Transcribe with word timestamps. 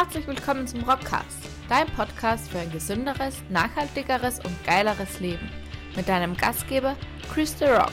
Herzlich 0.00 0.28
willkommen 0.28 0.64
zum 0.64 0.84
Rockcast, 0.84 1.40
dein 1.68 1.88
Podcast 1.88 2.48
für 2.48 2.60
ein 2.60 2.70
gesünderes, 2.70 3.42
nachhaltigeres 3.50 4.38
und 4.38 4.64
geileres 4.64 5.18
Leben. 5.18 5.50
Mit 5.96 6.08
deinem 6.08 6.36
Gastgeber 6.36 6.94
Chris 7.34 7.58
The 7.58 7.64
Rock, 7.64 7.90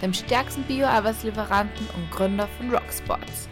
dem 0.00 0.14
stärksten 0.14 0.62
Bio-Arbeitslieferanten 0.62 1.86
und 1.94 2.10
Gründer 2.10 2.48
von 2.56 2.70
Rocksports. 2.70 3.50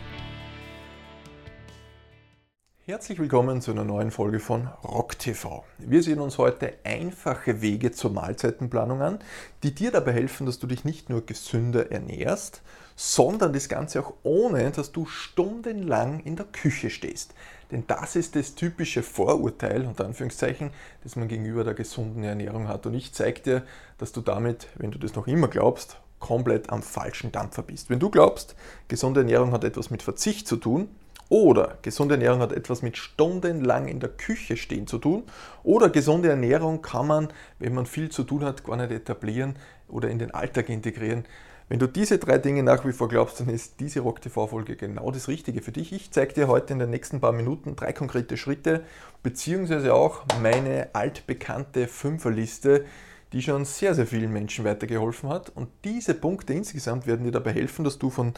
Herzlich 2.87 3.19
willkommen 3.19 3.61
zu 3.61 3.71
einer 3.71 3.85
neuen 3.85 4.11
Folge 4.11 4.41
von 4.41 4.69
Rock 4.83 5.19
TV. 5.19 5.63
Wir 5.77 6.03
sehen 6.03 6.21
uns 6.21 6.39
heute 6.39 6.73
einfache 6.85 7.61
Wege 7.61 7.93
zur 7.93 8.13
Mahlzeitenplanung 8.13 9.03
an, 9.03 9.19
die 9.63 9.75
dir 9.75 9.91
dabei 9.91 10.13
helfen, 10.13 10.47
dass 10.47 10.59
du 10.59 10.67
dich 10.67 10.87
nicht 10.87 11.11
nur 11.11 11.27
gesünder 11.27 11.93
ernährst, 11.93 12.63
sondern 12.97 13.53
das 13.53 13.69
Ganze 13.69 14.01
auch 14.01 14.15
ohne, 14.23 14.71
dass 14.71 14.91
du 14.91 15.07
stundenlang 15.07 16.21
in 16.21 16.37
der 16.37 16.47
Küche 16.47 16.91
stehst. 16.91 17.35
Denn 17.71 17.85
das 17.87 18.17
ist 18.17 18.37
das 18.37 18.55
typische 18.55 19.03
Vorurteil, 19.03 19.87
unter 19.87 20.05
Anführungszeichen, 20.05 20.71
das 21.03 21.17
man 21.17 21.29
gegenüber 21.29 21.65
der 21.65 21.75
gesunden 21.75 22.25
Ernährung 22.25 22.69
hat. 22.69 22.87
Und 22.87 22.95
ich 22.95 23.13
zeige 23.13 23.41
dir, 23.41 23.63
dass 23.99 24.13
du 24.13 24.21
damit, 24.21 24.69
wenn 24.77 24.91
du 24.91 24.99
das 24.99 25.15
noch 25.15 25.27
immer 25.27 25.49
glaubst, 25.49 25.99
komplett 26.19 26.71
am 26.71 26.83
falschen 26.83 27.33
Dampfer 27.33 27.63
bist. 27.63 27.91
Wenn 27.91 27.99
du 27.99 28.11
glaubst, 28.11 28.55
gesunde 28.89 29.21
Ernährung 29.21 29.53
hat 29.53 29.65
etwas 29.65 29.91
mit 29.91 30.03
Verzicht 30.03 30.47
zu 30.47 30.57
tun, 30.57 30.89
oder 31.31 31.79
gesunde 31.83 32.17
Ernährung 32.17 32.41
hat 32.41 32.53
etwas 32.53 32.83
mit 32.83 32.97
stundenlang 32.97 33.87
in 33.87 34.01
der 34.01 34.09
Küche 34.09 34.57
stehen 34.57 34.89
zu 34.89 34.99
tun. 34.99 35.23
Oder 35.63 35.89
gesunde 35.89 36.29
Ernährung 36.29 36.83
kann 36.83 37.07
man, 37.07 37.29
wenn 37.61 37.73
man 37.73 37.87
viel 37.87 38.11
zu 38.11 38.25
tun 38.25 38.45
hat, 38.45 38.65
gar 38.65 38.77
nicht 38.77 38.91
etablieren 38.91 39.55
oder 39.87 40.11
in 40.11 40.19
den 40.19 40.33
Alltag 40.33 40.69
integrieren. 40.69 41.25
Wenn 41.71 41.79
du 41.79 41.87
diese 41.87 42.19
drei 42.19 42.39
Dinge 42.39 42.65
nach 42.65 42.85
wie 42.85 42.93
vor 42.93 43.09
glaubst, 43.09 43.39
dann 43.39 43.49
ist 43.49 43.79
diese 43.79 44.01
Rock 44.01 44.21
TV-Folge 44.21 44.75
genau 44.75 45.13
das 45.13 45.29
Richtige 45.29 45.63
für 45.63 45.71
dich. 45.71 45.93
Ich 45.93 46.11
zeige 46.11 46.35
dir 46.35 46.49
heute 46.49 46.73
in 46.73 46.81
den 46.81 46.91
nächsten 46.91 47.21
paar 47.21 47.31
Minuten 47.31 47.77
drei 47.77 47.93
konkrete 47.93 48.37
Schritte, 48.37 48.83
beziehungsweise 49.23 49.95
auch 49.95 50.25
meine 50.43 50.89
altbekannte 50.95 51.87
Fünferliste, 51.87 52.87
die 53.33 53.41
schon 53.41 53.65
sehr, 53.65 53.95
sehr 53.95 54.09
vielen 54.09 54.33
Menschen 54.33 54.65
weitergeholfen 54.65 55.29
hat. 55.29 55.51
Und 55.51 55.69
diese 55.85 56.15
Punkte 56.15 56.55
insgesamt 56.55 57.07
werden 57.07 57.23
dir 57.23 57.31
dabei 57.31 57.53
helfen, 57.53 57.85
dass 57.85 58.01
du 58.01 58.11
von 58.11 58.35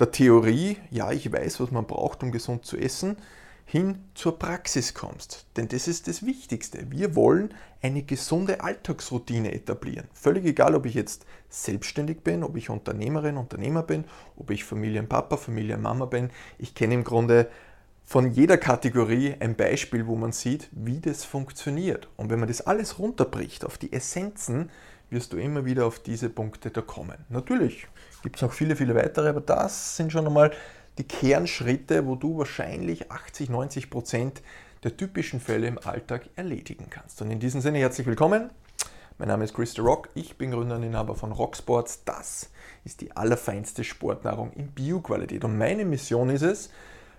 der 0.00 0.10
Theorie, 0.10 0.76
ja, 0.90 1.12
ich 1.12 1.30
weiß, 1.30 1.60
was 1.60 1.70
man 1.70 1.86
braucht, 1.86 2.24
um 2.24 2.32
gesund 2.32 2.66
zu 2.66 2.76
essen, 2.76 3.16
hin 3.72 4.04
zur 4.12 4.38
Praxis 4.38 4.92
kommst. 4.92 5.46
Denn 5.56 5.66
das 5.66 5.88
ist 5.88 6.06
das 6.06 6.26
Wichtigste. 6.26 6.90
Wir 6.90 7.16
wollen 7.16 7.54
eine 7.80 8.02
gesunde 8.02 8.60
Alltagsroutine 8.60 9.50
etablieren. 9.54 10.08
Völlig 10.12 10.44
egal, 10.44 10.74
ob 10.74 10.84
ich 10.84 10.92
jetzt 10.92 11.24
selbstständig 11.48 12.20
bin, 12.20 12.44
ob 12.44 12.54
ich 12.58 12.68
Unternehmerin, 12.68 13.38
Unternehmer 13.38 13.82
bin, 13.82 14.04
ob 14.36 14.50
ich 14.50 14.64
Familienpapa, 14.64 15.38
Familienmama 15.38 16.04
bin. 16.04 16.28
Ich 16.58 16.74
kenne 16.74 16.92
im 16.92 17.02
Grunde 17.02 17.48
von 18.04 18.30
jeder 18.30 18.58
Kategorie 18.58 19.36
ein 19.40 19.56
Beispiel, 19.56 20.06
wo 20.06 20.16
man 20.16 20.32
sieht, 20.32 20.68
wie 20.72 21.00
das 21.00 21.24
funktioniert. 21.24 22.10
Und 22.18 22.28
wenn 22.28 22.40
man 22.40 22.48
das 22.48 22.60
alles 22.60 22.98
runterbricht 22.98 23.64
auf 23.64 23.78
die 23.78 23.90
Essenzen, 23.90 24.68
wirst 25.08 25.32
du 25.32 25.38
immer 25.38 25.64
wieder 25.64 25.86
auf 25.86 25.98
diese 25.98 26.28
Punkte 26.28 26.70
da 26.70 26.82
kommen. 26.82 27.24
Natürlich 27.30 27.86
gibt 28.22 28.36
es 28.36 28.42
noch 28.42 28.52
viele, 28.52 28.76
viele 28.76 28.94
weitere, 28.94 29.30
aber 29.30 29.40
das 29.40 29.96
sind 29.96 30.12
schon 30.12 30.26
einmal 30.26 30.52
die 30.98 31.04
Kernschritte, 31.04 32.06
wo 32.06 32.16
du 32.16 32.38
wahrscheinlich 32.38 33.10
80, 33.10 33.48
90 33.48 33.90
Prozent 33.90 34.42
der 34.84 34.96
typischen 34.96 35.40
Fälle 35.40 35.66
im 35.66 35.78
Alltag 35.78 36.28
erledigen 36.36 36.88
kannst. 36.90 37.22
Und 37.22 37.30
in 37.30 37.40
diesem 37.40 37.60
Sinne 37.60 37.78
herzlich 37.78 38.06
willkommen. 38.06 38.50
Mein 39.18 39.28
Name 39.28 39.44
ist 39.44 39.54
Chris 39.54 39.74
The 39.74 39.82
Rock, 39.82 40.08
ich 40.14 40.36
bin 40.36 40.50
Gründer 40.50 40.76
und 40.76 40.82
Inhaber 40.82 41.14
von 41.14 41.32
Rocksports. 41.32 42.02
Das 42.04 42.50
ist 42.84 43.00
die 43.00 43.12
allerfeinste 43.12 43.84
Sportnahrung 43.84 44.52
in 44.52 44.68
Bioqualität. 44.68 45.44
Und 45.44 45.56
meine 45.56 45.84
Mission 45.84 46.28
ist 46.30 46.42
es, 46.42 46.70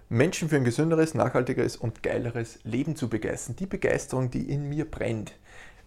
Menschen 0.10 0.50
für 0.50 0.58
ein 0.58 0.66
gesünderes, 0.66 1.14
nachhaltigeres 1.14 1.78
und 1.78 2.04
geileres 2.04 2.60
Leben 2.64 2.96
zu 2.96 3.10
begeistern. 3.10 3.56
Die 3.56 3.66
Begeisterung, 3.66 4.30
die 4.30 4.50
in 4.50 4.68
mir 4.70 4.90
brennt 4.90 5.34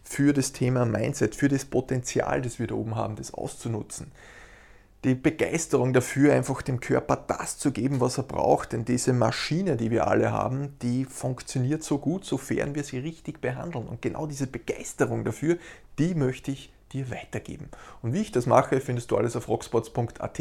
für 0.02 0.32
das 0.32 0.52
Thema 0.52 0.86
Mindset, 0.86 1.34
für 1.34 1.48
das 1.48 1.64
Potenzial, 1.64 2.40
das 2.40 2.58
wir 2.58 2.66
da 2.66 2.74
oben 2.74 2.96
haben, 2.96 3.16
das 3.16 3.34
auszunutzen 3.34 4.10
die 5.06 5.14
Begeisterung 5.14 5.92
dafür, 5.92 6.34
einfach 6.34 6.62
dem 6.62 6.80
Körper 6.80 7.16
das 7.16 7.58
zu 7.58 7.70
geben, 7.70 8.00
was 8.00 8.18
er 8.18 8.24
braucht. 8.24 8.72
Denn 8.72 8.84
diese 8.84 9.12
Maschine, 9.12 9.76
die 9.76 9.92
wir 9.92 10.08
alle 10.08 10.32
haben, 10.32 10.76
die 10.82 11.04
funktioniert 11.04 11.84
so 11.84 11.98
gut, 11.98 12.24
sofern 12.24 12.74
wir 12.74 12.82
sie 12.82 12.98
richtig 12.98 13.40
behandeln. 13.40 13.86
Und 13.86 14.02
genau 14.02 14.26
diese 14.26 14.48
Begeisterung 14.48 15.24
dafür, 15.24 15.58
die 16.00 16.16
möchte 16.16 16.50
ich 16.50 16.72
dir 16.92 17.08
weitergeben. 17.10 17.68
Und 18.02 18.14
wie 18.14 18.20
ich 18.20 18.32
das 18.32 18.46
mache, 18.46 18.80
findest 18.80 19.12
du 19.12 19.16
alles 19.16 19.36
auf 19.36 19.48
rockspots.at. 19.48 20.40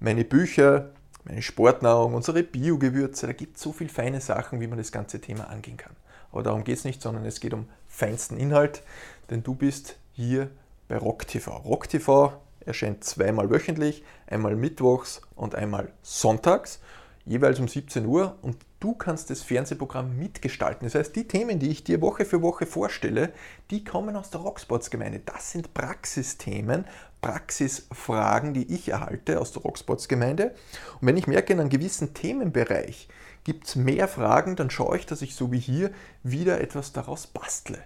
Meine 0.00 0.24
Bücher, 0.24 0.90
meine 1.24 1.42
Sportnahrung, 1.42 2.14
unsere 2.14 2.42
Biogewürze, 2.42 3.26
da 3.26 3.34
gibt 3.34 3.56
es 3.56 3.62
so 3.62 3.72
viele 3.72 3.90
feine 3.90 4.22
Sachen, 4.22 4.60
wie 4.60 4.66
man 4.66 4.78
das 4.78 4.92
ganze 4.92 5.20
Thema 5.20 5.50
angehen 5.50 5.76
kann. 5.76 5.94
Aber 6.32 6.42
darum 6.42 6.64
geht 6.64 6.78
es 6.78 6.84
nicht, 6.84 7.02
sondern 7.02 7.26
es 7.26 7.38
geht 7.40 7.52
um 7.52 7.68
feinsten 7.86 8.38
Inhalt, 8.38 8.82
denn 9.28 9.42
du 9.42 9.54
bist 9.54 9.96
hier 10.12 10.48
bei 10.88 10.96
RockTV. 10.96 11.48
RockTV 11.64 12.32
erscheint 12.64 13.04
zweimal 13.04 13.50
wöchentlich, 13.50 14.04
einmal 14.26 14.56
mittwochs 14.56 15.22
und 15.34 15.54
einmal 15.54 15.92
sonntags, 16.02 16.80
jeweils 17.24 17.60
um 17.60 17.68
17 17.68 18.06
Uhr 18.06 18.38
und 18.42 18.56
du 18.80 18.94
kannst 18.94 19.30
das 19.30 19.42
Fernsehprogramm 19.42 20.18
mitgestalten. 20.18 20.86
Das 20.86 20.94
heißt, 20.94 21.14
die 21.14 21.28
Themen, 21.28 21.58
die 21.58 21.68
ich 21.68 21.84
dir 21.84 22.00
Woche 22.00 22.24
für 22.24 22.42
Woche 22.42 22.66
vorstelle, 22.66 23.32
die 23.70 23.84
kommen 23.84 24.16
aus 24.16 24.30
der 24.30 24.40
Rocksports-Gemeinde. 24.40 25.20
Das 25.24 25.52
sind 25.52 25.74
Praxisthemen, 25.74 26.86
Praxisfragen, 27.20 28.54
die 28.54 28.72
ich 28.74 28.88
erhalte 28.88 29.40
aus 29.40 29.52
der 29.52 29.62
Rocksports-Gemeinde. 29.62 30.54
Und 31.00 31.06
wenn 31.06 31.16
ich 31.16 31.26
merke, 31.26 31.52
in 31.52 31.60
einem 31.60 31.68
gewissen 31.68 32.14
Themenbereich 32.14 33.08
gibt 33.44 33.66
es 33.66 33.76
mehr 33.76 34.08
Fragen, 34.08 34.56
dann 34.56 34.70
schaue 34.70 34.96
ich, 34.96 35.06
dass 35.06 35.22
ich 35.22 35.34
so 35.34 35.52
wie 35.52 35.58
hier 35.58 35.90
wieder 36.22 36.60
etwas 36.60 36.92
daraus 36.92 37.26
bastle. 37.26 37.78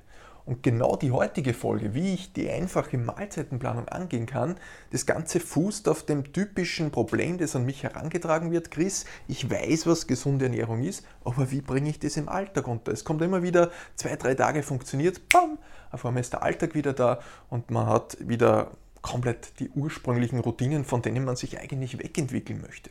Und 0.46 0.62
genau 0.62 0.96
die 0.96 1.10
heutige 1.10 1.54
Folge, 1.54 1.94
wie 1.94 2.12
ich 2.12 2.34
die 2.34 2.50
einfache 2.50 2.98
Mahlzeitenplanung 2.98 3.88
angehen 3.88 4.26
kann, 4.26 4.56
das 4.90 5.06
Ganze 5.06 5.40
fußt 5.40 5.88
auf 5.88 6.02
dem 6.02 6.34
typischen 6.34 6.90
Problem, 6.90 7.38
das 7.38 7.56
an 7.56 7.64
mich 7.64 7.82
herangetragen 7.82 8.50
wird. 8.50 8.70
Chris, 8.70 9.06
ich 9.26 9.50
weiß, 9.50 9.86
was 9.86 10.06
gesunde 10.06 10.44
Ernährung 10.44 10.82
ist, 10.82 11.06
aber 11.24 11.50
wie 11.50 11.62
bringe 11.62 11.88
ich 11.88 11.98
das 11.98 12.18
im 12.18 12.28
Alltag 12.28 12.68
unter? 12.68 12.92
Es 12.92 13.04
kommt 13.04 13.22
immer 13.22 13.42
wieder, 13.42 13.70
zwei, 13.96 14.16
drei 14.16 14.34
Tage 14.34 14.62
funktioniert, 14.62 15.30
bam, 15.30 15.58
auf 15.90 16.04
einmal 16.04 16.20
ist 16.20 16.34
der 16.34 16.42
Alltag 16.42 16.74
wieder 16.74 16.92
da 16.92 17.20
und 17.48 17.70
man 17.70 17.86
hat 17.86 18.18
wieder 18.20 18.72
komplett 19.00 19.58
die 19.60 19.70
ursprünglichen 19.70 20.40
Routinen, 20.40 20.84
von 20.84 21.00
denen 21.00 21.24
man 21.24 21.36
sich 21.36 21.58
eigentlich 21.58 21.98
wegentwickeln 21.98 22.60
möchte. 22.60 22.90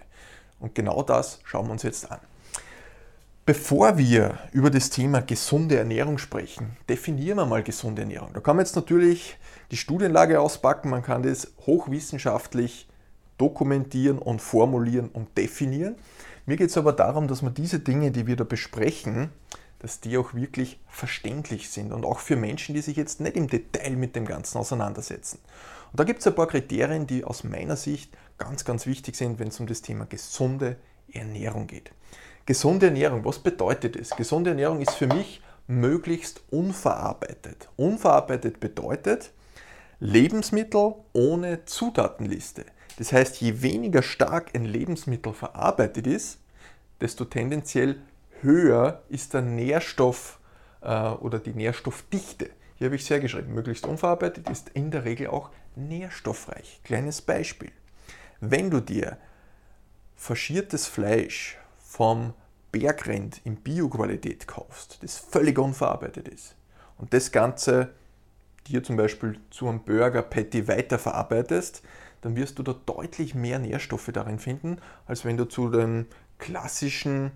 Und 0.60 0.74
genau 0.74 1.04
das 1.04 1.40
schauen 1.44 1.68
wir 1.68 1.74
uns 1.74 1.84
jetzt 1.84 2.12
an. 2.12 2.20
Bevor 3.46 3.98
wir 3.98 4.40
über 4.54 4.70
das 4.70 4.90
Thema 4.90 5.22
gesunde 5.22 5.76
Ernährung 5.76 6.18
sprechen, 6.18 6.78
definieren 6.88 7.40
wir 7.40 7.46
mal 7.46 7.62
gesunde 7.62 8.04
Ernährung. 8.04 8.30
Da 8.34 8.40
kann 8.40 8.56
man 8.56 8.64
jetzt 8.64 8.78
natürlich 8.78 9.38
die 9.70 9.76
Studienlage 9.76 10.40
auspacken, 10.40 10.90
man 10.90 11.04
kann 11.04 11.24
das 11.24 11.52
hochwissenschaftlich 11.66 12.88
dokumentieren 13.38 14.18
und 14.18 14.42
formulieren 14.42 15.10
und 15.10 15.38
definieren. 15.38 15.96
Mir 16.46 16.56
geht 16.56 16.70
es 16.70 16.78
aber 16.78 16.94
darum, 16.94 17.28
dass 17.28 17.42
man 17.42 17.54
diese 17.54 17.80
Dinge, 17.80 18.12
die 18.12 18.28
wir 18.28 18.38
da 18.38 18.46
besprechen, 18.46 19.30
dass 19.80 20.00
die 20.00 20.18
auch 20.18 20.34
wirklich 20.34 20.80
verständlich 20.88 21.70
sind 21.70 21.92
und 21.92 22.06
auch 22.06 22.20
für 22.20 22.38
Menschen, 22.38 22.76
die 22.76 22.82
sich 22.82 22.96
jetzt 22.96 23.20
nicht 23.20 23.36
im 23.36 23.50
Detail 23.50 23.98
mit 23.98 24.16
dem 24.16 24.26
Ganzen 24.26 24.58
auseinandersetzen. 24.58 25.40
Und 25.92 26.00
da 26.00 26.06
gibt 26.06 26.22
es 26.22 26.28
ein 26.28 26.36
paar 26.36 26.48
Kriterien, 26.48 27.08
die 27.08 27.26
aus 27.26 27.44
meiner 27.44 27.76
Sicht 27.76 28.16
ganz, 28.38 28.64
ganz 28.64 28.86
wichtig 28.86 29.18
sind, 29.18 29.38
wenn 29.38 29.50
es 29.50 29.60
um 29.60 29.68
das 29.68 29.82
Thema 29.82 30.06
gesunde 30.06 30.78
Ernährung 31.12 31.68
geht. 31.68 31.92
Gesunde 32.46 32.88
Ernährung, 32.88 33.24
was 33.24 33.40
bedeutet 33.40 33.96
es? 33.96 34.10
Gesunde 34.10 34.50
Ernährung 34.50 34.82
ist 34.82 34.96
für 34.96 35.08
mich 35.08 35.42
möglichst 35.68 36.42
unverarbeitet. 36.50 37.70
Unverarbeitet 37.78 38.60
bedeutet 38.60 39.32
Lebensmittel 40.02 40.96
ohne 41.14 41.64
Zutatenliste. 41.64 42.66
Das 42.98 43.14
heißt, 43.14 43.40
je 43.40 43.62
weniger 43.62 44.04
stark 44.04 44.54
ein 44.56 44.66
Lebensmittel 44.66 45.32
verarbeitet 45.32 46.06
ist, 46.06 46.40
desto 47.00 47.24
tendenziell 47.24 48.02
höher 48.42 49.04
ist 49.08 49.34
der 49.34 49.42
Nährstoff 49.42 50.40
äh, 50.82 51.12
oder 51.12 51.40
die 51.40 51.54
Nährstoffdichte. 51.54 52.50
Hier 52.76 52.86
habe 52.88 52.98
ich 52.98 53.06
sehr 53.06 53.22
geschrieben, 53.22 53.54
möglichst 53.54 53.86
unverarbeitet 53.86 54.50
ist 54.50 54.70
in 54.74 54.92
der 54.92 55.06
Regel 55.06 55.28
auch 55.28 55.50
nährstoffreich. 55.78 56.82
Kleines 56.84 57.22
Beispiel. 57.22 57.72
Wenn 58.42 58.70
du 58.70 58.82
dir 58.82 59.18
faschiertes 60.18 60.88
Fleisch 60.88 61.58
vom 61.94 62.34
Bergrind 62.72 63.40
in 63.44 63.58
Bioqualität 63.58 64.48
kaufst, 64.48 64.98
das 65.04 65.20
völlig 65.20 65.60
unverarbeitet 65.60 66.28
ist 66.28 66.56
und 66.98 67.14
das 67.14 67.32
Ganze 67.32 67.92
dir 68.66 68.82
zum 68.82 68.98
Beispiel 68.98 69.40
zu 69.52 69.68
einem 69.68 69.84
Burger 69.84 70.24
Patty 70.24 70.68
weiterverarbeitest, 70.68 71.84
dann 72.22 72.36
wirst 72.36 72.58
du 72.58 72.64
da 72.64 72.74
deutlich 72.74 73.36
mehr 73.36 73.60
Nährstoffe 73.60 74.10
darin 74.12 74.40
finden, 74.40 74.80
als 75.06 75.24
wenn 75.24 75.38
du 75.38 75.46
zu 75.46 75.70
dem 75.70 76.08
klassischen 76.40 77.30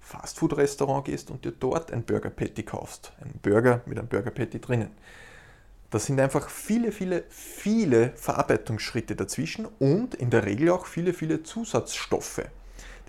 Fastfood-Restaurant 0.00 1.04
gehst 1.04 1.30
und 1.30 1.44
dir 1.44 1.52
dort 1.52 1.92
ein 1.92 2.04
Burger 2.04 2.30
Patty 2.30 2.62
kaufst. 2.62 3.12
Ein 3.20 3.34
Burger 3.42 3.82
mit 3.84 3.98
einem 3.98 4.08
Burger 4.08 4.30
Patty 4.30 4.58
drinnen. 4.58 4.90
Da 5.90 5.98
sind 5.98 6.18
einfach 6.18 6.48
viele, 6.48 6.92
viele, 6.92 7.24
viele 7.28 8.12
Verarbeitungsschritte 8.14 9.16
dazwischen 9.16 9.66
und 9.78 10.14
in 10.14 10.30
der 10.30 10.46
Regel 10.46 10.70
auch 10.70 10.86
viele, 10.86 11.12
viele 11.12 11.42
Zusatzstoffe. 11.42 12.40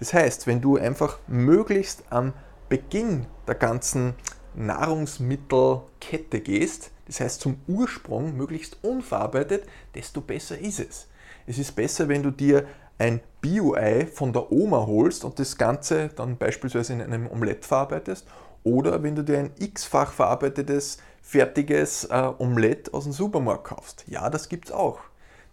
Das 0.04 0.14
heißt, 0.14 0.48
wenn 0.48 0.60
du 0.60 0.76
einfach 0.76 1.18
möglichst 1.28 2.04
am 2.10 2.34
Beginn 2.68 3.26
der 3.48 3.56
ganzen 3.56 4.16
Nahrungsmittelkette 4.54 6.42
gehst, 6.42 6.92
das 7.08 7.22
heißt 7.22 7.40
zum 7.40 7.62
Ursprung 7.70 8.36
möglichst 8.36 8.84
unverarbeitet, 8.84 9.66
desto 9.96 10.20
besser 10.20 10.60
ist 10.60 10.82
es. 10.82 11.08
Es 11.48 11.58
ist 11.58 11.78
besser, 11.78 12.10
wenn 12.10 12.22
du 12.22 12.32
dir 12.32 12.66
ein 12.98 13.22
Bio-Ei 13.40 14.06
von 14.06 14.34
der 14.34 14.52
Oma 14.52 14.86
holst 14.86 15.24
und 15.24 15.40
das 15.40 15.56
Ganze 15.58 16.10
dann 16.10 16.36
beispielsweise 16.36 16.92
in 16.92 17.02
einem 17.02 17.32
Omelett 17.32 17.64
verarbeitest 17.64 18.28
oder 18.66 19.04
wenn 19.04 19.16
du 19.16 19.24
dir 19.24 19.40
ein 19.40 19.52
x-fach 19.58 20.12
verarbeitetes, 20.12 20.98
fertiges 21.22 22.04
äh, 22.12 22.30
Omelett 22.40 22.94
aus 22.94 23.06
dem 23.06 23.14
Supermarkt 23.14 23.64
kaufst. 23.64 24.04
Ja, 24.08 24.30
das 24.30 24.50
gibt 24.50 24.66
es 24.66 24.74
auch. 24.74 25.00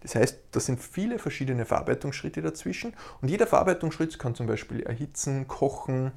Das 0.01 0.15
heißt, 0.15 0.39
da 0.51 0.59
sind 0.59 0.81
viele 0.81 1.19
verschiedene 1.19 1.65
Verarbeitungsschritte 1.65 2.41
dazwischen 2.41 2.93
und 3.21 3.29
jeder 3.29 3.47
Verarbeitungsschritt 3.47 4.17
kann 4.17 4.35
zum 4.35 4.47
Beispiel 4.47 4.81
erhitzen, 4.81 5.47
kochen, 5.47 6.11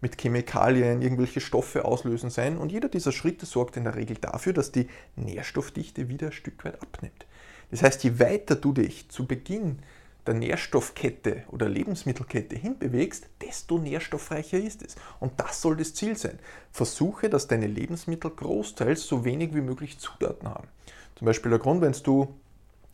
mit 0.00 0.20
Chemikalien 0.20 1.02
irgendwelche 1.02 1.40
Stoffe 1.40 1.84
auslösen 1.84 2.30
sein 2.30 2.58
und 2.58 2.72
jeder 2.72 2.88
dieser 2.88 3.12
Schritte 3.12 3.46
sorgt 3.46 3.76
in 3.76 3.84
der 3.84 3.94
Regel 3.94 4.16
dafür, 4.16 4.52
dass 4.52 4.72
die 4.72 4.88
Nährstoffdichte 5.16 6.08
wieder 6.08 6.28
ein 6.28 6.32
Stück 6.32 6.64
weit 6.64 6.80
abnimmt. 6.82 7.26
Das 7.70 7.82
heißt, 7.82 8.04
je 8.04 8.18
weiter 8.18 8.56
du 8.56 8.72
dich 8.72 9.08
zu 9.08 9.26
Beginn 9.26 9.80
der 10.26 10.34
Nährstoffkette 10.34 11.44
oder 11.48 11.68
Lebensmittelkette 11.68 12.56
hinbewegst, 12.56 13.28
desto 13.40 13.78
nährstoffreicher 13.78 14.58
ist 14.58 14.82
es. 14.82 14.96
Und 15.20 15.38
das 15.38 15.62
soll 15.62 15.76
das 15.76 15.94
Ziel 15.94 16.16
sein. 16.16 16.38
Versuche, 16.72 17.30
dass 17.30 17.46
deine 17.46 17.66
Lebensmittel 17.66 18.30
großteils 18.30 19.06
so 19.06 19.24
wenig 19.24 19.54
wie 19.54 19.60
möglich 19.60 19.98
Zutaten 19.98 20.48
haben. 20.48 20.68
Zum 21.14 21.26
Beispiel 21.26 21.50
der 21.50 21.60
Grund, 21.60 21.80
wenn 21.80 21.94
du 22.02 22.34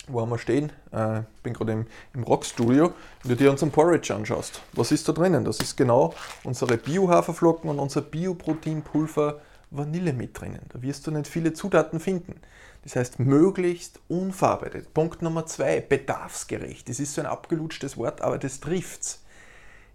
wo 0.08 0.20
haben 0.20 0.30
wir 0.30 0.38
stehen? 0.38 0.72
Ich 0.90 0.98
äh, 0.98 1.22
bin 1.42 1.52
gerade 1.52 1.72
im, 1.72 1.86
im 2.14 2.22
Rockstudio. 2.24 2.92
Wenn 3.22 3.30
du 3.30 3.36
dir 3.36 3.50
unseren 3.50 3.70
Porridge 3.70 4.14
anschaust, 4.14 4.60
was 4.72 4.92
ist 4.92 5.08
da 5.08 5.12
drinnen? 5.12 5.44
Das 5.44 5.60
ist 5.60 5.76
genau 5.76 6.14
unsere 6.44 6.76
Bio-Haferflocken 6.76 7.70
und 7.70 7.78
unser 7.78 8.02
Bio-Proteinpulver 8.02 9.40
Vanille 9.70 10.12
mit 10.12 10.38
drinnen. 10.38 10.60
Da 10.68 10.82
wirst 10.82 11.06
du 11.06 11.10
nicht 11.10 11.28
viele 11.28 11.52
Zutaten 11.52 11.98
finden. 11.98 12.40
Das 12.84 12.96
heißt, 12.96 13.20
möglichst 13.20 14.00
unverarbeitet. 14.08 14.92
Punkt 14.92 15.22
Nummer 15.22 15.46
zwei, 15.46 15.80
bedarfsgerecht. 15.80 16.88
Das 16.88 17.00
ist 17.00 17.14
so 17.14 17.20
ein 17.20 17.26
abgelutschtes 17.26 17.96
Wort, 17.96 18.20
aber 18.22 18.38
das 18.38 18.60
trifft's. 18.60 19.20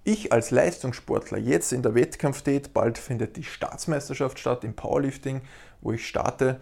Ich 0.04 0.32
als 0.32 0.52
Leistungssportler, 0.52 1.38
jetzt 1.38 1.74
in 1.74 1.84
der 1.84 1.94
Wettkampftät, 1.94 2.74
bald 2.74 2.98
findet 2.98 3.36
die 3.36 3.44
Staatsmeisterschaft 3.44 4.40
statt 4.40 4.64
im 4.64 4.74
Powerlifting, 4.74 5.42
wo 5.82 5.92
ich 5.92 6.08
starte. 6.08 6.62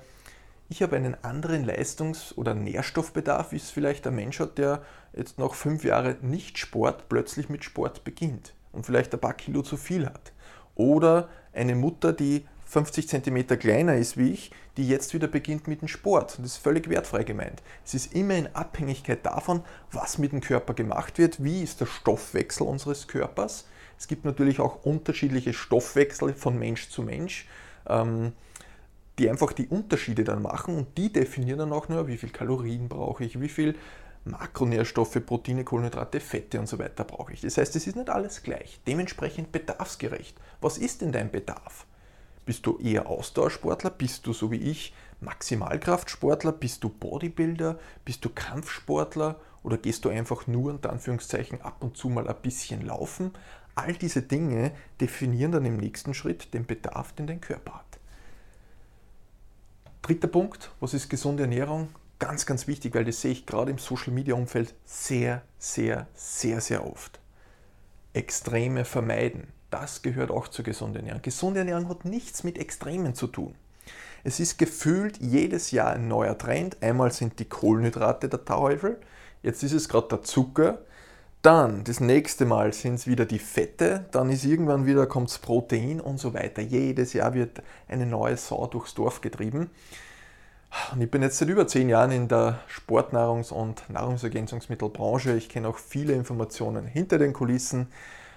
Ich 0.67 0.81
habe 0.81 0.95
einen 0.95 1.15
anderen 1.23 1.63
Leistungs- 1.63 2.35
oder 2.35 2.55
Nährstoffbedarf, 2.55 3.51
wie 3.51 3.57
es 3.57 3.69
vielleicht 3.69 4.07
ein 4.07 4.15
Mensch 4.15 4.39
hat, 4.39 4.57
der 4.57 4.81
jetzt 5.15 5.37
noch 5.37 5.53
fünf 5.53 5.83
Jahre 5.83 6.17
nicht 6.21 6.57
Sport 6.57 7.07
plötzlich 7.07 7.49
mit 7.49 7.63
Sport 7.63 8.03
beginnt 8.03 8.55
und 8.71 8.83
vielleicht 8.83 9.13
ein 9.13 9.19
paar 9.19 9.35
Kilo 9.35 9.61
zu 9.61 9.77
viel 9.77 10.07
hat. 10.07 10.31
Oder 10.73 11.29
eine 11.53 11.75
Mutter, 11.75 12.13
die 12.13 12.45
50 12.65 13.07
cm 13.07 13.47
kleiner 13.59 13.95
ist 13.95 14.17
wie 14.17 14.31
ich, 14.31 14.51
die 14.77 14.87
jetzt 14.87 15.13
wieder 15.13 15.27
beginnt 15.27 15.67
mit 15.67 15.81
dem 15.81 15.87
Sport. 15.87 16.39
das 16.39 16.45
ist 16.45 16.57
völlig 16.57 16.89
wertfrei 16.89 17.23
gemeint. 17.23 17.61
Es 17.85 17.93
ist 17.93 18.15
immer 18.15 18.35
in 18.35 18.53
Abhängigkeit 18.55 19.23
davon, 19.23 19.61
was 19.91 20.17
mit 20.17 20.31
dem 20.31 20.41
Körper 20.41 20.73
gemacht 20.73 21.19
wird, 21.19 21.43
wie 21.43 21.61
ist 21.61 21.79
der 21.79 21.85
Stoffwechsel 21.85 22.65
unseres 22.65 23.07
Körpers. 23.07 23.67
Es 23.99 24.07
gibt 24.07 24.25
natürlich 24.25 24.59
auch 24.59 24.83
unterschiedliche 24.83 25.53
Stoffwechsel 25.53 26.33
von 26.33 26.57
Mensch 26.57 26.89
zu 26.89 27.03
Mensch, 27.03 27.47
ähm, 27.87 28.33
die 29.19 29.29
einfach 29.29 29.53
die 29.53 29.67
Unterschiede 29.67 30.23
dann 30.23 30.41
machen 30.41 30.77
und 30.77 30.97
die 30.97 31.11
definieren 31.11 31.59
dann 31.59 31.73
auch 31.73 31.89
nur, 31.89 32.07
wie 32.07 32.17
viel 32.17 32.29
Kalorien 32.29 32.89
brauche 32.89 33.23
ich, 33.23 33.39
wie 33.39 33.49
viel 33.49 33.75
Makronährstoffe, 34.25 35.23
Proteine, 35.25 35.63
Kohlenhydrate, 35.63 36.19
Fette 36.19 36.59
und 36.59 36.67
so 36.67 36.79
weiter 36.79 37.03
brauche 37.03 37.31
ich. 37.33 37.41
Das 37.41 37.57
heißt, 37.57 37.75
es 37.75 37.85
ist 37.85 37.95
nicht 37.95 38.09
alles 38.09 38.41
gleich. 38.41 38.79
Dementsprechend 38.87 39.51
bedarfsgerecht. 39.51 40.35
Was 40.61 40.77
ist 40.77 41.01
denn 41.01 41.11
dein 41.11 41.31
Bedarf? 41.31 41.85
Bist 42.45 42.65
du 42.65 42.77
eher 42.79 43.07
Ausdauersportler? 43.07 43.91
Bist 43.91 44.25
du 44.25 44.33
so 44.33 44.51
wie 44.51 44.57
ich 44.57 44.93
Maximalkraftsportler? 45.21 46.51
Bist 46.51 46.83
du 46.83 46.89
Bodybuilder? 46.89 47.79
Bist 48.03 48.25
du 48.25 48.29
Kampfsportler? 48.29 49.39
Oder 49.63 49.77
gehst 49.77 50.05
du 50.05 50.09
einfach 50.09 50.47
nur 50.47 50.73
unter 50.73 50.91
Anführungszeichen 50.91 51.61
ab 51.61 51.77
und 51.81 51.97
zu 51.97 52.09
mal 52.09 52.27
ein 52.27 52.41
bisschen 52.41 52.85
laufen? 52.85 53.31
All 53.75 53.93
diese 53.93 54.21
Dinge 54.21 54.71
definieren 55.01 55.51
dann 55.51 55.65
im 55.65 55.77
nächsten 55.77 56.13
Schritt 56.13 56.53
den 56.53 56.65
Bedarf, 56.65 57.13
den 57.13 57.27
dein 57.27 57.41
Körper 57.41 57.73
hat. 57.75 57.84
Dritter 60.05 60.27
Punkt, 60.27 60.71
was 60.79 60.93
ist 60.93 61.09
gesunde 61.09 61.43
Ernährung? 61.43 61.89
Ganz, 62.19 62.45
ganz 62.45 62.67
wichtig, 62.67 62.93
weil 62.93 63.05
das 63.05 63.21
sehe 63.21 63.31
ich 63.31 63.45
gerade 63.45 63.71
im 63.71 63.79
Social-Media-Umfeld 63.79 64.75
sehr, 64.85 65.41
sehr, 65.57 66.07
sehr, 66.13 66.61
sehr 66.61 66.85
oft. 66.85 67.19
Extreme 68.13 68.85
vermeiden 68.85 69.47
das 69.75 70.01
gehört 70.01 70.31
auch 70.31 70.47
zur 70.47 70.63
gesunden 70.63 70.97
Ernährung. 70.97 71.21
Gesunde 71.21 71.59
Ernährung 71.59 71.89
hat 71.89 72.05
nichts 72.05 72.45
mit 72.45 72.57
Extremen 72.57 73.13
zu 73.13 73.27
tun. 73.27 73.55
Es 74.23 74.39
ist 74.39 74.57
gefühlt 74.57 75.17
jedes 75.17 75.71
Jahr 75.71 75.91
ein 75.93 76.07
neuer 76.07 76.37
Trend. 76.37 76.81
Einmal 76.81 77.11
sind 77.11 77.39
die 77.39 77.49
Kohlenhydrate 77.49 78.29
der 78.29 78.45
Teufel, 78.45 78.97
jetzt 79.43 79.63
ist 79.63 79.73
es 79.73 79.89
gerade 79.89 80.07
der 80.07 80.21
Zucker. 80.23 80.79
Dann 81.45 81.83
das 81.83 81.99
nächste 81.99 82.43
Mal 82.43 82.73
sind 82.73 82.95
es 82.95 83.05
wieder 83.05 83.27
die 83.27 83.37
Fette, 83.37 84.05
dann 84.09 84.31
ist 84.31 84.45
irgendwann 84.45 84.87
wieder 84.87 85.05
kommt 85.05 85.29
das 85.29 85.37
Protein 85.37 86.01
und 86.01 86.19
so 86.19 86.33
weiter. 86.33 86.63
Jedes 86.63 87.13
Jahr 87.13 87.35
wird 87.35 87.61
eine 87.87 88.07
neue 88.07 88.35
Sau 88.35 88.65
durchs 88.65 88.95
Dorf 88.95 89.21
getrieben. 89.21 89.69
Und 90.91 91.01
ich 91.01 91.11
bin 91.11 91.21
jetzt 91.21 91.37
seit 91.37 91.49
über 91.49 91.67
zehn 91.67 91.87
Jahren 91.87 92.09
in 92.09 92.27
der 92.27 92.61
Sportnahrungs- 92.67 93.53
und 93.53 93.87
Nahrungsergänzungsmittelbranche. 93.91 95.35
Ich 95.35 95.47
kenne 95.47 95.67
auch 95.67 95.77
viele 95.77 96.13
Informationen 96.13 96.87
hinter 96.87 97.19
den 97.19 97.31
Kulissen. 97.31 97.89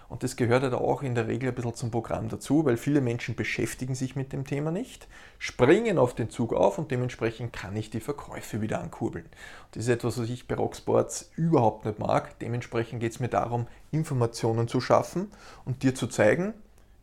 Und 0.09 0.23
das 0.23 0.37
gehört 0.37 0.63
halt 0.63 0.73
auch 0.73 1.03
in 1.03 1.15
der 1.15 1.29
Regel 1.29 1.51
ein 1.51 1.55
bisschen 1.55 1.75
zum 1.75 1.91
Programm 1.91 2.31
dazu, 2.31 2.65
weil 2.65 2.79
viele 2.79 3.03
Menschen 3.03 3.35
beschäftigen 3.35 3.95
sich 3.95 4.17
mit 4.17 4.33
dem 4.33 4.47
Thema 4.47 4.71
nicht, 4.71 5.07
springen 5.39 5.99
auf 5.99 6.15
den 6.15 6.31
Zug 6.31 6.55
auf 6.55 6.79
und 6.79 6.91
dementsprechend 6.91 7.53
kann 7.53 7.77
ich 7.77 7.91
die 7.91 8.01
Verkäufe 8.01 8.63
wieder 8.63 8.81
ankurbeln. 8.81 9.27
Das 9.73 9.85
ist 9.85 9.91
etwas, 9.91 10.19
was 10.19 10.31
ich 10.31 10.49
bei 10.49 10.55
Rocksports 10.55 11.31
überhaupt 11.37 11.85
nicht 11.85 11.99
mag. 11.99 12.39
Dementsprechend 12.39 13.01
geht 13.01 13.13
es 13.13 13.21
mir 13.21 13.29
darum, 13.29 13.67
Informationen 13.91 14.67
zu 14.67 14.81
schaffen 14.81 15.31
und 15.67 15.83
dir 15.83 15.95
zu 15.95 16.07
zeigen, 16.07 16.55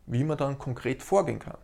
wie 0.08 0.24
man 0.24 0.40
dann 0.40 0.58
konkret 0.58 1.04
vorgehen 1.04 1.40
kann. 1.40 1.58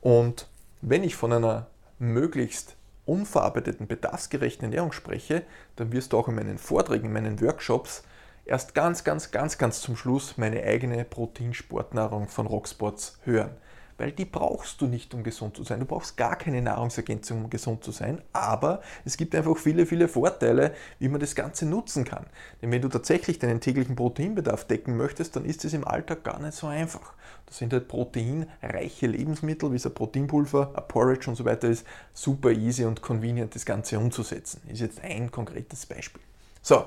Und 0.00 0.48
wenn 0.82 1.04
ich 1.04 1.14
von 1.14 1.32
einer 1.32 1.68
möglichst 2.00 2.76
unverarbeiteten, 3.06 3.86
bedarfsgerechten 3.86 4.64
Ernährung 4.64 4.92
spreche, 4.92 5.42
dann 5.76 5.92
wirst 5.92 6.12
du 6.12 6.18
auch 6.18 6.28
in 6.28 6.34
meinen 6.34 6.58
Vorträgen, 6.58 7.06
in 7.06 7.12
meinen 7.12 7.40
Workshops 7.40 8.02
erst 8.44 8.74
ganz, 8.74 9.04
ganz, 9.04 9.30
ganz, 9.30 9.58
ganz 9.58 9.80
zum 9.80 9.96
Schluss 9.96 10.36
meine 10.36 10.62
eigene 10.62 11.04
Proteinsportnahrung 11.04 12.28
von 12.28 12.46
Rocksports 12.46 13.18
hören. 13.24 13.56
Weil 13.96 14.10
die 14.10 14.24
brauchst 14.24 14.80
du 14.80 14.86
nicht, 14.86 15.14
um 15.14 15.22
gesund 15.22 15.56
zu 15.56 15.62
sein. 15.62 15.78
Du 15.78 15.86
brauchst 15.86 16.16
gar 16.16 16.34
keine 16.36 16.60
Nahrungsergänzung, 16.60 17.44
um 17.44 17.50
gesund 17.50 17.84
zu 17.84 17.92
sein. 17.92 18.20
Aber 18.32 18.82
es 19.04 19.16
gibt 19.16 19.36
einfach 19.36 19.56
viele, 19.56 19.86
viele 19.86 20.08
Vorteile, 20.08 20.74
wie 20.98 21.08
man 21.08 21.20
das 21.20 21.36
Ganze 21.36 21.64
nutzen 21.64 22.04
kann. 22.04 22.26
Denn 22.60 22.72
wenn 22.72 22.82
du 22.82 22.88
tatsächlich 22.88 23.38
deinen 23.38 23.60
täglichen 23.60 23.94
Proteinbedarf 23.94 24.64
decken 24.64 24.96
möchtest, 24.96 25.36
dann 25.36 25.44
ist 25.44 25.64
es 25.64 25.74
im 25.74 25.86
Alltag 25.86 26.24
gar 26.24 26.40
nicht 26.40 26.54
so 26.54 26.66
einfach. 26.66 27.12
Das 27.46 27.58
sind 27.58 27.72
halt 27.72 27.86
proteinreiche 27.86 29.06
Lebensmittel, 29.06 29.70
wie 29.70 29.76
es 29.76 29.86
ein 29.86 29.94
Proteinpulver, 29.94 30.72
ein 30.74 30.88
Porridge 30.88 31.30
und 31.30 31.36
so 31.36 31.44
weiter 31.44 31.68
ist. 31.68 31.86
Super 32.12 32.50
easy 32.50 32.84
und 32.84 33.00
convenient, 33.00 33.54
das 33.54 33.64
Ganze 33.64 33.96
umzusetzen. 33.96 34.60
Ist 34.66 34.80
jetzt 34.80 35.04
ein 35.04 35.30
konkretes 35.30 35.86
Beispiel. 35.86 36.22
So, 36.62 36.84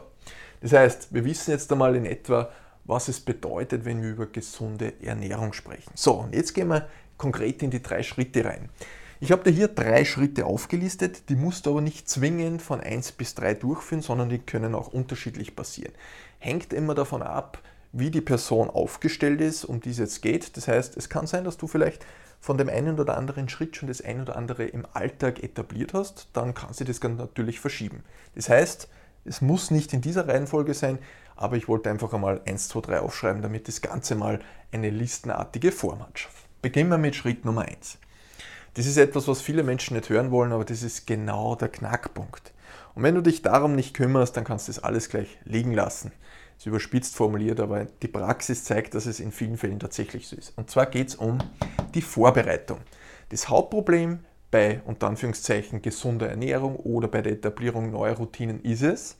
das 0.62 0.74
heißt, 0.74 1.14
wir 1.14 1.26
wissen 1.26 1.52
jetzt 1.52 1.72
einmal 1.72 1.96
in 1.96 2.06
etwa, 2.06 2.50
was 2.86 3.08
es 3.08 3.20
bedeutet, 3.20 3.86
wenn 3.86 4.02
wir 4.02 4.12
über 4.12 4.28
gesunde 4.28 4.94
Ernährung 5.02 5.54
sprechen. 5.54 5.92
So, 5.96 6.14
und 6.14 6.34
jetzt 6.34 6.54
gehen 6.54 6.70
wir 6.70 6.88
konkret 7.18 7.62
in 7.64 7.72
die 7.72 7.82
drei 7.82 8.02
Schritte 8.04 8.46
rein. 8.46 8.70
Ich 9.20 9.32
habe 9.32 9.44
dir 9.44 9.52
hier 9.52 9.68
drei 9.68 10.06
Schritte 10.06 10.46
aufgelistet, 10.46 11.30
die 11.30 11.36
musst 11.36 11.66
du 11.66 11.72
aber 11.72 11.82
nicht 11.82 12.08
zwingend 12.08 12.62
von 12.62 12.80
1 12.80 13.14
bis 13.14 13.34
3 13.34 13.56
durchführen, 13.56 14.04
sondern 14.04 14.30
die 14.30 14.38
können 14.38 14.76
auch 14.76 14.90
unterschiedlich 14.90 15.56
passieren. 15.56 15.94
Hängt 16.38 16.72
immer 16.72 16.94
davon 16.94 17.24
ab, 17.24 17.60
wie 17.92 18.12
die 18.12 18.22
Person 18.22 18.70
aufgestellt 18.70 19.42
ist, 19.42 19.66
um 19.66 19.80
die 19.82 19.90
es 19.90 19.98
jetzt 19.98 20.22
geht. 20.22 20.56
Das 20.56 20.68
heißt, 20.68 20.96
es 20.98 21.10
kann 21.10 21.26
sein, 21.26 21.46
dass 21.46 21.58
du 21.58 21.66
vielleicht 21.66 22.06
von 22.40 22.60
dem 22.60 22.70
einen 22.70 23.00
oder 23.00 23.18
anderen 23.18 23.50
Schritt 23.50 23.76
schon 23.76 23.88
das 23.88 24.02
ein 24.02 24.22
oder 24.22 24.36
andere 24.36 24.66
im 24.66 24.86
Alltag 24.94 25.42
etabliert 25.42 25.96
hast, 25.96 26.30
dann 26.34 26.54
kann 26.54 26.74
sich 26.74 26.86
das 26.86 27.02
natürlich 27.02 27.60
verschieben. 27.60 28.04
Das 28.36 28.50
heißt, 28.50 28.88
es 29.28 29.42
muss 29.42 29.72
nicht 29.72 29.94
in 29.94 30.02
dieser 30.02 30.28
Reihenfolge 30.28 30.74
sein, 30.74 31.00
aber 31.36 31.56
ich 31.58 31.68
wollte 31.68 31.90
einfach 31.90 32.14
einmal 32.14 32.42
1, 32.46 32.70
2, 32.70 32.82
3 32.82 33.00
aufschreiben, 33.02 33.42
damit 33.42 33.68
das 33.68 33.82
Ganze 33.82 34.16
mal 34.16 34.40
eine 34.72 34.90
listenartige 34.90 35.72
Form 35.72 36.02
hat. 36.02 36.28
Beginnen 36.62 36.90
wir 36.90 36.98
mit 36.98 37.16
Schritt 37.16 37.46
Nummer 37.46 37.64
1. 37.64 37.98
Das 38.74 38.86
ist 38.86 38.98
etwas, 38.98 39.28
was 39.28 39.42
viele 39.42 39.64
Menschen 39.64 39.96
nicht 39.96 40.10
hören 40.10 40.32
wollen, 40.32 40.52
aber 40.52 40.66
das 40.66 40.84
ist 40.84 41.08
genau 41.08 41.56
der 41.56 41.70
Knackpunkt. 41.70 42.54
Und 42.96 43.04
wenn 43.04 43.16
du 43.16 43.22
dich 43.22 43.42
darum 43.42 43.76
nicht 43.76 43.94
kümmerst, 43.94 44.36
dann 44.36 44.44
kannst 44.44 44.68
du 44.68 44.72
das 44.72 44.84
alles 44.84 45.10
gleich 45.10 45.38
liegen 45.44 45.74
lassen. 45.74 46.12
Das 46.56 46.64
ist 46.64 46.68
überspitzt 46.68 47.16
formuliert, 47.16 47.60
aber 47.60 47.86
die 47.86 48.08
Praxis 48.08 48.64
zeigt, 48.64 48.96
dass 48.96 49.06
es 49.06 49.20
in 49.20 49.32
vielen 49.32 49.58
Fällen 49.58 49.80
tatsächlich 49.80 50.28
so 50.28 50.36
ist. 50.36 50.58
Und 50.58 50.72
zwar 50.72 50.88
geht 50.88 51.10
es 51.10 51.16
um 51.16 51.38
die 51.94 52.02
Vorbereitung. 52.02 52.80
Das 53.30 53.50
Hauptproblem 53.50 54.20
bei 54.52 54.82
unter 54.86 55.08
Anführungszeichen 55.08 55.82
gesunder 55.82 56.30
Ernährung 56.30 56.78
oder 56.78 57.08
bei 57.08 57.22
der 57.22 57.34
Etablierung 57.34 57.92
neuer 57.92 58.16
Routinen 58.16 58.62
ist 58.62 58.84
es, 58.84 59.18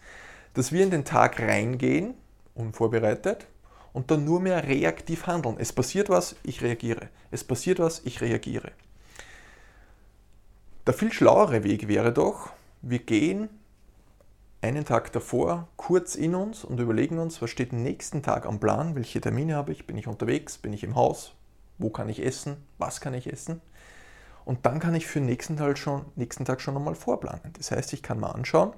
dass 0.54 0.72
wir 0.72 0.84
in 0.84 0.92
den 0.92 1.06
Tag 1.06 1.40
reingehen, 1.40 2.14
unvorbereitet, 2.56 3.48
und 3.94 4.12
dann 4.12 4.26
nur 4.26 4.40
mehr 4.40 4.64
reaktiv 4.64 5.28
handeln. 5.28 5.56
Es 5.58 5.74
passiert 5.74 6.10
was, 6.10 6.36
ich 6.44 6.62
reagiere. 6.62 7.10
Es 7.32 7.44
passiert 7.44 7.80
was, 7.80 8.02
ich 8.06 8.22
reagiere. 8.22 8.72
Der 10.86 10.94
viel 10.94 11.12
schlauere 11.12 11.64
Weg 11.64 11.88
wäre 11.88 12.14
doch, 12.14 12.52
wir 12.82 13.00
gehen 13.00 13.50
einen 14.62 14.86
Tag 14.86 15.12
davor 15.12 15.68
kurz 15.76 16.16
in 16.16 16.36
uns 16.36 16.64
und 16.64 16.80
überlegen 16.80 17.20
uns, 17.20 17.42
was 17.42 17.50
steht 17.50 17.74
nächsten 17.74 18.24
Tag 18.24 18.46
am 18.46 18.60
Plan, 18.60 18.96
welche 18.96 19.20
Termine 19.20 19.56
habe 19.56 19.72
ich, 19.72 19.86
bin 19.86 19.98
ich 19.98 20.08
unterwegs, 20.08 20.58
bin 20.58 20.74
ich 20.74 20.84
im 20.84 20.96
Haus, 20.96 21.34
wo 21.78 21.90
kann 21.90 22.10
ich 22.10 22.24
essen, 22.24 22.58
was 22.78 23.02
kann 23.02 23.14
ich 23.14 23.32
essen. 23.32 23.62
Und 24.48 24.66
dann 24.66 24.80
kann 24.80 24.96
ich 24.96 25.08
für 25.08 25.20
den 25.20 25.26
nächsten 25.26 25.58
Tag 25.58 25.78
schon, 25.78 26.06
nächsten 26.16 26.46
Tag 26.46 26.62
schon 26.62 26.78
einmal 26.78 26.96
vorplanen. 26.96 27.52
Das 27.58 27.72
heißt, 27.72 27.92
ich 27.92 28.02
kann 28.02 28.18
mal 28.18 28.32
anschauen, 28.32 28.72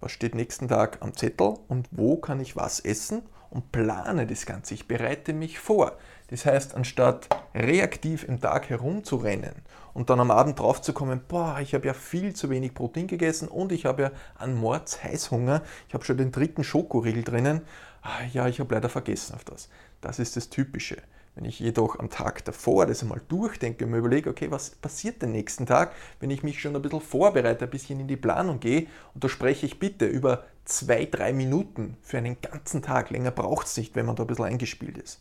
was 0.00 0.10
steht 0.10 0.34
nächsten 0.34 0.68
Tag 0.68 1.02
am 1.02 1.14
Zettel 1.14 1.58
und 1.68 1.86
wo 1.90 2.16
kann 2.16 2.40
ich 2.40 2.56
was 2.56 2.80
essen 2.80 3.24
und 3.50 3.72
plane 3.72 4.26
das 4.26 4.46
Ganze. 4.46 4.72
Ich 4.72 4.88
bereite 4.88 5.34
mich 5.34 5.58
vor. 5.58 5.98
Das 6.28 6.46
heißt, 6.46 6.74
anstatt 6.76 7.28
reaktiv 7.54 8.24
im 8.24 8.40
Tag 8.40 8.70
herumzurennen 8.70 9.52
und 9.92 10.08
dann 10.08 10.18
am 10.18 10.30
Abend 10.30 10.58
drauf 10.58 10.80
zu 10.80 10.94
kommen, 10.94 11.20
boah, 11.28 11.58
ich 11.60 11.74
habe 11.74 11.86
ja 11.86 11.92
viel 11.92 12.34
zu 12.34 12.48
wenig 12.48 12.72
Protein 12.72 13.06
gegessen 13.06 13.48
und 13.48 13.70
ich 13.70 13.84
habe 13.84 14.02
ja 14.04 14.10
einen 14.38 14.54
Mords 14.54 15.04
Heißhunger, 15.04 15.62
ich 15.88 15.92
habe 15.92 16.06
schon 16.06 16.16
den 16.16 16.32
dritten 16.32 16.64
Schokoriegel 16.64 17.22
drinnen, 17.22 17.60
ah, 18.00 18.24
ja, 18.32 18.48
ich 18.48 18.60
habe 18.60 18.74
leider 18.74 18.88
vergessen 18.88 19.34
auf 19.34 19.44
das. 19.44 19.68
Das 20.00 20.18
ist 20.18 20.36
das 20.36 20.48
Typische. 20.48 20.96
Wenn 21.34 21.46
ich 21.46 21.58
jedoch 21.58 21.98
am 21.98 22.10
Tag 22.10 22.44
davor 22.44 22.86
das 22.86 23.02
einmal 23.02 23.20
durchdenke 23.28 23.84
und 23.84 23.90
mir 23.90 23.98
überlege, 23.98 24.30
okay, 24.30 24.50
was 24.50 24.70
passiert 24.70 25.20
den 25.20 25.32
nächsten 25.32 25.66
Tag, 25.66 25.92
wenn 26.20 26.30
ich 26.30 26.44
mich 26.44 26.60
schon 26.60 26.76
ein 26.76 26.82
bisschen 26.82 27.00
vorbereite, 27.00 27.64
ein 27.64 27.70
bisschen 27.70 27.98
in 27.98 28.06
die 28.06 28.16
Planung 28.16 28.60
gehe 28.60 28.86
und 29.14 29.24
da 29.24 29.28
spreche 29.28 29.66
ich 29.66 29.80
bitte 29.80 30.06
über 30.06 30.44
zwei, 30.64 31.06
drei 31.06 31.32
Minuten 31.32 31.96
für 32.02 32.18
einen 32.18 32.40
ganzen 32.40 32.82
Tag. 32.82 33.10
Länger 33.10 33.32
braucht 33.32 33.66
es 33.66 33.76
nicht, 33.76 33.96
wenn 33.96 34.06
man 34.06 34.14
da 34.14 34.22
ein 34.22 34.28
bisschen 34.28 34.44
eingespielt 34.44 34.96
ist. 34.96 35.20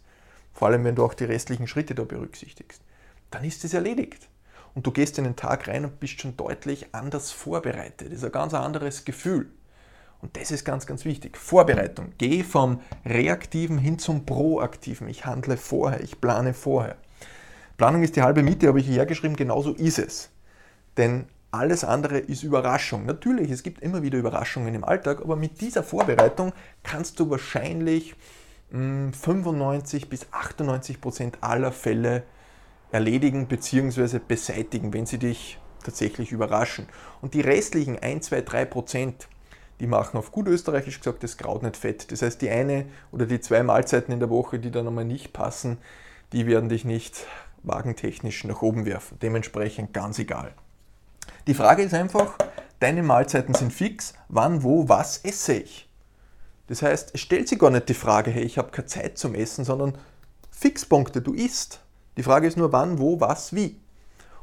Vor 0.54 0.68
allem, 0.68 0.84
wenn 0.84 0.96
du 0.96 1.04
auch 1.04 1.16
die 1.16 1.26
restlichen 1.26 1.68
Schritte 1.68 1.96
da 1.96 2.04
berücksichtigst. 2.04 2.82
Dann 3.32 3.44
ist 3.44 3.66
es 3.66 3.74
erledigt. 3.74 4.30
Und 4.76 4.86
du 4.86 4.92
gehst 4.92 5.18
in 5.18 5.24
den 5.24 5.36
Tag 5.36 5.68
rein 5.68 5.86
und 5.86 6.00
bist 6.00 6.22
schon 6.22 6.38
deutlich 6.38 6.94
anders 6.94 7.32
vorbereitet. 7.32 8.08
Das 8.08 8.20
ist 8.20 8.24
ein 8.24 8.32
ganz 8.32 8.54
anderes 8.54 9.06
Gefühl. 9.06 9.52
Und 10.24 10.38
das 10.38 10.52
ist 10.52 10.64
ganz, 10.64 10.88
ganz 10.88 11.04
wichtig. 11.04 11.38
Vorbereitung. 11.38 12.14
Geh 12.18 12.44
vom 12.44 12.80
Reaktiven 13.06 13.78
hin 13.78 14.00
zum 14.00 14.26
Proaktiven. 14.26 15.10
Ich 15.10 15.26
handle 15.26 15.58
vorher, 15.58 16.00
ich 16.00 16.22
plane 16.22 16.54
vorher. 16.54 16.96
Planung 17.76 18.04
ist 18.04 18.16
die 18.16 18.22
halbe 18.22 18.42
Miete, 18.42 18.70
habe 18.70 18.80
ich 18.80 18.88
hier 18.88 19.06
geschrieben, 19.06 19.36
genauso 19.36 19.74
ist 19.74 20.00
es. 20.00 20.30
Denn 20.96 21.26
alles 21.52 21.84
andere 21.84 22.20
ist 22.20 22.42
Überraschung. 22.42 23.06
Natürlich, 23.06 23.52
es 23.52 23.64
gibt 23.64 23.82
immer 23.82 24.02
wieder 24.02 24.18
Überraschungen 24.18 24.74
im 24.74 24.86
Alltag, 24.86 25.20
aber 25.20 25.36
mit 25.36 25.60
dieser 25.60 25.84
Vorbereitung 25.84 26.54
kannst 26.84 27.20
du 27.20 27.30
wahrscheinlich 27.30 28.16
95 28.72 30.04
hm, 30.04 30.10
bis 30.10 30.28
98 30.32 31.02
Prozent 31.02 31.38
aller 31.42 31.74
Fälle 31.74 32.24
erledigen 32.94 33.48
bzw. 33.48 34.20
beseitigen, 34.26 34.94
wenn 34.94 35.06
sie 35.06 35.18
dich 35.18 35.60
tatsächlich 35.84 36.32
überraschen. 36.32 36.88
Und 37.22 37.34
die 37.34 37.42
restlichen 37.42 38.00
1, 38.00 38.28
2, 38.28 38.42
3 38.42 38.66
Prozent, 38.66 39.28
die 39.80 39.88
machen 39.88 40.18
auf 40.18 40.32
gut 40.32 40.48
österreichisch 40.48 41.00
gesagt 41.00 41.24
das 41.24 41.38
Kraut 41.38 41.64
nicht 41.64 41.78
fett. 41.78 42.12
Das 42.12 42.22
heißt, 42.22 42.42
die 42.42 42.50
eine 42.50 42.86
oder 43.12 43.26
die 43.26 43.40
zwei 43.40 43.64
Mahlzeiten 43.64 44.14
in 44.14 44.20
der 44.20 44.30
Woche, 44.30 44.60
die 44.60 44.72
dann 44.72 44.88
einmal 44.88 45.06
nicht 45.06 45.34
passen, 45.34 45.78
die 46.32 46.48
werden 46.48 46.70
dich 46.70 46.86
nicht 46.86 47.26
wagentechnisch 47.64 48.44
nach 48.44 48.62
oben 48.62 48.86
werfen. 48.86 49.18
Dementsprechend 49.22 49.94
ganz 49.94 50.20
egal. 50.20 50.54
Die 51.48 51.54
Frage 51.54 51.84
ist 51.84 51.94
einfach, 51.94 52.38
deine 52.80 53.04
Mahlzeiten 53.04 53.54
sind 53.54 53.74
fix, 53.74 54.14
wann, 54.28 54.64
wo, 54.64 54.90
was 54.90 55.18
esse 55.20 55.54
ich? 55.54 55.90
Das 56.68 56.82
heißt, 56.82 57.12
es 57.14 57.22
stellt 57.22 57.48
sich 57.48 57.60
gar 57.60 57.70
nicht 57.70 57.90
die 57.90 57.94
Frage, 57.94 58.32
hey, 58.32 58.44
ich 58.44 58.58
habe 58.58 58.72
keine 58.72 58.88
Zeit 58.88 59.18
zum 59.18 59.36
Essen, 59.36 59.66
sondern 59.66 59.98
Fixpunkte, 60.52 61.22
du 61.22 61.34
isst. 61.34 61.82
Die 62.18 62.24
Frage 62.24 62.48
ist 62.48 62.58
nur 62.58 62.72
wann, 62.72 63.00
wo, 63.00 63.20
was, 63.20 63.54
wie. 63.54 63.80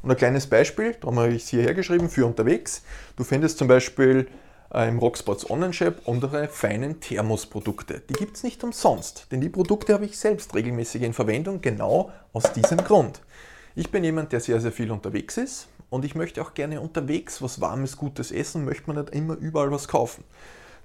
Und 0.03 0.11
ein 0.11 0.17
kleines 0.17 0.47
Beispiel, 0.47 0.95
darum 0.95 1.19
habe 1.19 1.33
ich 1.33 1.45
es 1.45 1.49
hierher 1.49 1.75
geschrieben, 1.75 2.09
für 2.09 2.27
unterwegs. 2.27 2.83
Du 3.17 3.25
findest 3.25 3.59
zum 3.59 3.69
Beispiel 3.69 4.29
im 4.73 4.99
Rocksports 4.99 5.51
Online-Shop 5.51 6.03
unsere 6.05 6.47
feinen 6.47 7.01
Thermosprodukte. 7.01 8.03
Die 8.09 8.15
gibt 8.15 8.37
es 8.37 8.45
nicht 8.45 8.63
umsonst, 8.63 9.27
denn 9.33 9.41
die 9.41 9.49
Produkte 9.49 9.93
habe 9.93 10.05
ich 10.05 10.17
selbst 10.17 10.55
regelmäßig 10.55 11.03
in 11.03 11.13
Verwendung, 11.13 11.61
genau 11.61 12.13
aus 12.33 12.53
diesem 12.53 12.79
Grund. 12.79 13.21
Ich 13.75 13.91
bin 13.91 14.05
jemand, 14.05 14.33
der 14.33 14.41
sehr, 14.41 14.61
sehr 14.61 14.71
viel 14.71 14.93
unterwegs 14.93 15.37
ist 15.37 15.67
und 15.91 16.05
ich 16.05 16.15
möchte 16.15 16.41
auch 16.41 16.55
gerne 16.55 16.81
unterwegs 16.81 17.43
was 17.43 17.61
Warmes, 17.61 17.97
Gutes 17.97 18.31
essen, 18.31 18.65
möchte 18.65 18.85
man 18.87 19.03
nicht 19.03 19.15
immer 19.15 19.35
überall 19.37 19.73
was 19.73 19.89
kaufen. 19.89 20.23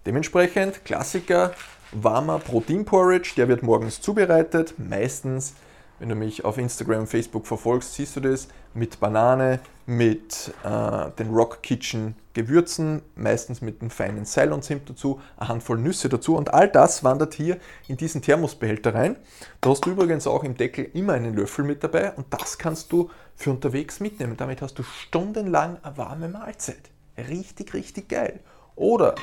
Dementsprechend 0.08 0.84
Klassiker, 0.84 1.54
warmer 1.92 2.40
Proteinporridge, 2.40 3.34
der 3.38 3.48
wird 3.48 3.62
morgens 3.62 4.02
zubereitet, 4.02 4.74
meistens 4.78 5.54
wenn 6.00 6.10
du 6.10 6.16
mich 6.16 6.44
auf 6.44 6.58
Instagram 6.58 7.08
Facebook 7.08 7.48
verfolgst, 7.48 7.94
siehst 7.94 8.18
du 8.18 8.20
das 8.20 8.48
mit 8.76 9.00
Banane, 9.00 9.60
mit 9.86 10.54
äh, 10.64 11.12
den 11.18 11.34
Rock 11.34 11.64
Kitchen 11.64 12.16
Gewürzen, 12.34 13.02
meistens 13.16 13.62
mit 13.62 13.82
einem 13.82 13.90
feinen 13.90 14.26
Ceylon 14.26 14.62
Zimt 14.62 14.90
dazu, 14.90 15.22
eine 15.38 15.50
Handvoll 15.50 15.78
Nüsse 15.78 16.10
dazu 16.10 16.36
und 16.36 16.54
all 16.54 16.68
das 16.68 17.04
wandert 17.04 17.34
hier 17.34 17.58
in 17.88 17.96
diesen 17.98 18.22
Thermosbehälter 18.22 18.94
rein. 18.94 19.16
Da 19.62 19.70
hast 19.70 19.86
du 19.86 19.92
übrigens 19.92 20.28
auch 20.28 20.44
im 20.44 20.58
Deckel 20.58 20.90
immer 20.94 21.14
einen 21.14 21.34
Löffel 21.34 21.64
mit 21.64 21.84
dabei 21.84 22.12
und 22.14 22.26
das 22.32 22.58
kannst 22.58 22.92
du 22.92 23.10
für 23.36 23.52
unterwegs 23.52 24.00
mitnehmen. 24.02 24.36
Damit 24.38 24.62
hast 24.62 24.78
du 24.78 24.84
stundenlang 24.84 25.78
eine 25.82 25.98
warme 25.98 26.28
Mahlzeit. 26.28 26.90
Richtig, 27.18 27.74
richtig 27.74 28.10
geil. 28.10 28.42
Oder, 28.76 29.16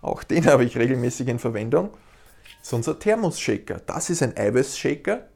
auch 0.00 0.22
den 0.22 0.46
habe 0.50 0.64
ich 0.64 0.78
regelmäßig 0.78 1.28
in 1.28 1.40
Verwendung, 1.40 1.90
ist 2.62 2.72
unser 2.72 2.98
Thermos-Shaker. 2.98 3.80
Das 3.86 4.08
ist 4.08 4.22
ein 4.22 4.36
Eiweiß-Shaker, 4.36 5.26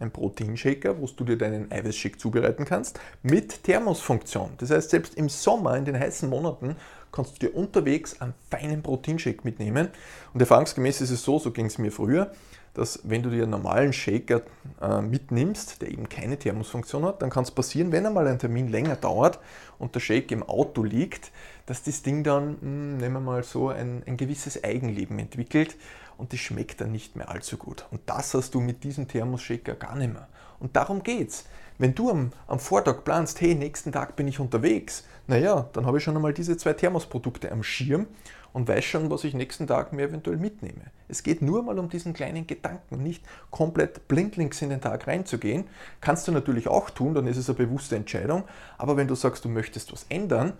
ein 0.00 0.10
Proteinshaker, 0.10 1.00
wo 1.00 1.06
du 1.06 1.24
dir 1.24 1.36
deinen 1.36 1.70
Eiweißshake 1.72 2.18
zubereiten 2.18 2.64
kannst, 2.64 3.00
mit 3.22 3.64
Thermosfunktion. 3.64 4.52
Das 4.58 4.70
heißt, 4.70 4.90
selbst 4.90 5.14
im 5.14 5.28
Sommer, 5.28 5.76
in 5.76 5.84
den 5.84 5.98
heißen 5.98 6.28
Monaten, 6.28 6.76
kannst 7.10 7.34
du 7.42 7.46
dir 7.46 7.56
unterwegs 7.56 8.20
einen 8.20 8.34
feinen 8.50 8.82
Proteinshake 8.82 9.44
mitnehmen. 9.44 9.88
Und 10.32 10.40
erfahrungsgemäß 10.40 11.00
ist 11.00 11.10
es 11.10 11.22
so, 11.22 11.38
so 11.38 11.50
ging 11.50 11.66
es 11.66 11.78
mir 11.78 11.90
früher, 11.90 12.30
dass 12.74 13.00
wenn 13.02 13.22
du 13.22 13.30
dir 13.30 13.42
einen 13.42 13.50
normalen 13.50 13.92
Shaker 13.92 14.42
äh, 14.80 15.00
mitnimmst, 15.00 15.82
der 15.82 15.90
eben 15.90 16.08
keine 16.08 16.38
Thermosfunktion 16.38 17.04
hat, 17.04 17.22
dann 17.22 17.30
kann 17.30 17.42
es 17.42 17.50
passieren, 17.50 17.90
wenn 17.90 18.06
einmal 18.06 18.28
ein 18.28 18.38
Termin 18.38 18.68
länger 18.68 18.94
dauert 18.94 19.40
und 19.78 19.94
der 19.94 20.00
Shake 20.00 20.30
im 20.30 20.44
Auto 20.44 20.84
liegt, 20.84 21.32
dass 21.66 21.82
das 21.82 22.02
Ding 22.02 22.22
dann, 22.22 22.50
mh, 22.50 22.58
hm, 22.60 22.96
nehmen 22.98 23.14
wir 23.14 23.20
mal 23.20 23.42
so, 23.42 23.68
ein, 23.70 24.02
ein 24.06 24.16
gewisses 24.16 24.62
Eigenleben 24.62 25.18
entwickelt 25.18 25.76
und 26.18 26.32
das 26.32 26.40
schmeckt 26.40 26.80
dann 26.80 26.92
nicht 26.92 27.16
mehr 27.16 27.30
allzu 27.30 27.56
gut. 27.56 27.86
Und 27.90 28.02
das 28.06 28.34
hast 28.34 28.54
du 28.54 28.60
mit 28.60 28.84
diesem 28.84 29.08
Thermoshaker 29.08 29.74
gar 29.74 29.96
nicht 29.96 30.12
mehr. 30.12 30.28
Und 30.60 30.76
darum 30.76 31.02
geht's. 31.02 31.46
Wenn 31.78 31.94
du 31.94 32.10
am, 32.10 32.32
am 32.48 32.58
Vortag 32.58 33.04
planst, 33.04 33.40
hey, 33.40 33.54
nächsten 33.54 33.92
Tag 33.92 34.16
bin 34.16 34.26
ich 34.26 34.40
unterwegs, 34.40 35.04
naja, 35.28 35.68
dann 35.72 35.86
habe 35.86 35.98
ich 35.98 36.04
schon 36.04 36.16
einmal 36.16 36.34
diese 36.34 36.56
zwei 36.56 36.72
Thermosprodukte 36.72 37.52
am 37.52 37.62
Schirm 37.62 38.08
und 38.52 38.66
weiß 38.66 38.84
schon, 38.84 39.10
was 39.10 39.22
ich 39.22 39.34
nächsten 39.34 39.68
Tag 39.68 39.92
mir 39.92 40.08
eventuell 40.08 40.38
mitnehme. 40.38 40.90
Es 41.06 41.22
geht 41.22 41.40
nur 41.40 41.62
mal 41.62 41.78
um 41.78 41.88
diesen 41.88 42.14
kleinen 42.14 42.48
Gedanken, 42.48 43.02
nicht 43.04 43.24
komplett 43.50 44.08
blindlings 44.08 44.60
in 44.60 44.70
den 44.70 44.80
Tag 44.80 45.06
reinzugehen. 45.06 45.64
Kannst 46.00 46.26
du 46.26 46.32
natürlich 46.32 46.66
auch 46.66 46.90
tun, 46.90 47.14
dann 47.14 47.28
ist 47.28 47.36
es 47.36 47.48
eine 47.48 47.58
bewusste 47.58 47.94
Entscheidung. 47.94 48.42
Aber 48.76 48.96
wenn 48.96 49.06
du 49.06 49.14
sagst, 49.14 49.44
du 49.44 49.48
möchtest 49.48 49.92
was 49.92 50.06
ändern, 50.08 50.54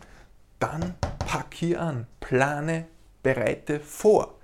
dann 0.61 0.95
pack 1.19 1.55
hier 1.55 1.83
an, 1.83 2.07
plane, 2.21 2.87
bereite 3.25 3.81
vor. 3.81 4.38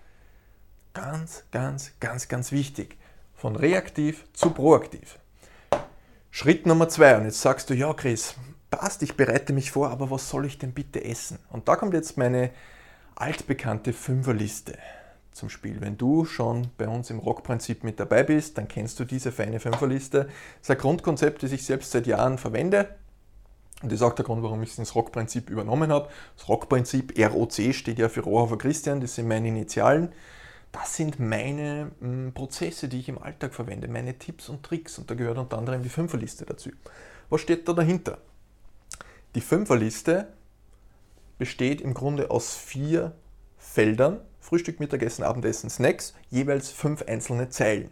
Ganz, 0.94 1.42
ganz, 1.50 1.90
ganz, 1.98 2.28
ganz 2.28 2.52
wichtig. 2.52 2.96
Von 3.34 3.56
reaktiv 3.56 4.26
zu 4.32 4.50
proaktiv. 4.50 5.18
Schritt 6.30 6.66
Nummer 6.66 6.88
zwei. 6.88 7.16
Und 7.16 7.24
jetzt 7.24 7.40
sagst 7.40 7.68
du, 7.68 7.74
ja, 7.74 7.92
Chris, 7.94 8.36
passt, 8.70 9.02
ich 9.02 9.16
bereite 9.16 9.52
mich 9.52 9.72
vor, 9.72 9.90
aber 9.90 10.12
was 10.12 10.30
soll 10.30 10.46
ich 10.46 10.56
denn 10.56 10.72
bitte 10.72 11.04
essen? 11.04 11.40
Und 11.50 11.66
da 11.66 11.74
kommt 11.74 11.94
jetzt 11.94 12.16
meine 12.16 12.50
altbekannte 13.16 13.92
Fünferliste 13.92 14.78
zum 15.32 15.50
Spiel. 15.50 15.80
Wenn 15.80 15.98
du 15.98 16.24
schon 16.26 16.68
bei 16.78 16.86
uns 16.86 17.10
im 17.10 17.18
Rockprinzip 17.18 17.82
mit 17.82 17.98
dabei 17.98 18.22
bist, 18.22 18.56
dann 18.56 18.68
kennst 18.68 19.00
du 19.00 19.04
diese 19.04 19.32
feine 19.32 19.58
Fünferliste. 19.58 20.26
Das 20.26 20.32
ist 20.62 20.70
ein 20.70 20.78
Grundkonzept, 20.78 21.42
das 21.42 21.50
ich 21.50 21.66
selbst 21.66 21.90
seit 21.90 22.06
Jahren 22.06 22.38
verwende. 22.38 22.88
Und 23.82 23.90
das 23.90 23.96
ist 23.96 24.02
auch 24.02 24.14
der 24.14 24.24
Grund, 24.24 24.44
warum 24.44 24.62
ich 24.62 24.76
das 24.76 24.94
Rockprinzip 24.94 25.50
übernommen 25.50 25.90
habe. 25.90 26.08
Das 26.36 26.48
Rockprinzip, 26.48 27.18
ROC, 27.18 27.74
steht 27.74 27.98
ja 27.98 28.08
für 28.08 28.20
Rohrhofer 28.20 28.58
Christian, 28.58 29.00
das 29.00 29.16
sind 29.16 29.26
meine 29.26 29.48
Initialen 29.48 30.12
das 30.75 30.97
sind 30.97 31.21
meine 31.21 31.93
m, 32.00 32.26
hm, 32.26 32.35
Prozesse, 32.35 32.88
die 32.88 32.99
ich 32.99 33.09
im 33.09 33.19
Alltag 33.19 33.54
verwende, 33.54 33.88
meine 33.88 34.19
Tipps 34.19 34.49
und 34.49 34.64
Tricks. 34.64 34.99
Und 34.99 35.09
da 35.09 35.14
gehört 35.14 35.38
unter 35.38 35.57
anderem 35.57 35.83
die 35.83 35.88
Fünferliste 35.88 36.45
dazu. 36.45 36.71
Was 37.31 37.40
steht 37.40 37.69
da 37.69 37.73
dahinter? 37.73 38.19
Die 39.37 39.40
Fünferliste 39.40 40.26
besteht 41.38 41.81
im 41.81 41.95
Grunde 41.95 42.31
aus 42.31 42.57
vier 42.57 43.12
Feldern. 43.57 44.21
Frühstück, 44.40 44.81
Mittagessen, 44.81 45.25
Abendessen, 45.25 45.71
Snacks, 45.71 46.12
jeweils 46.28 46.71
fünf 46.71 47.02
einzelne 47.02 47.49
Zeilen. 47.49 47.90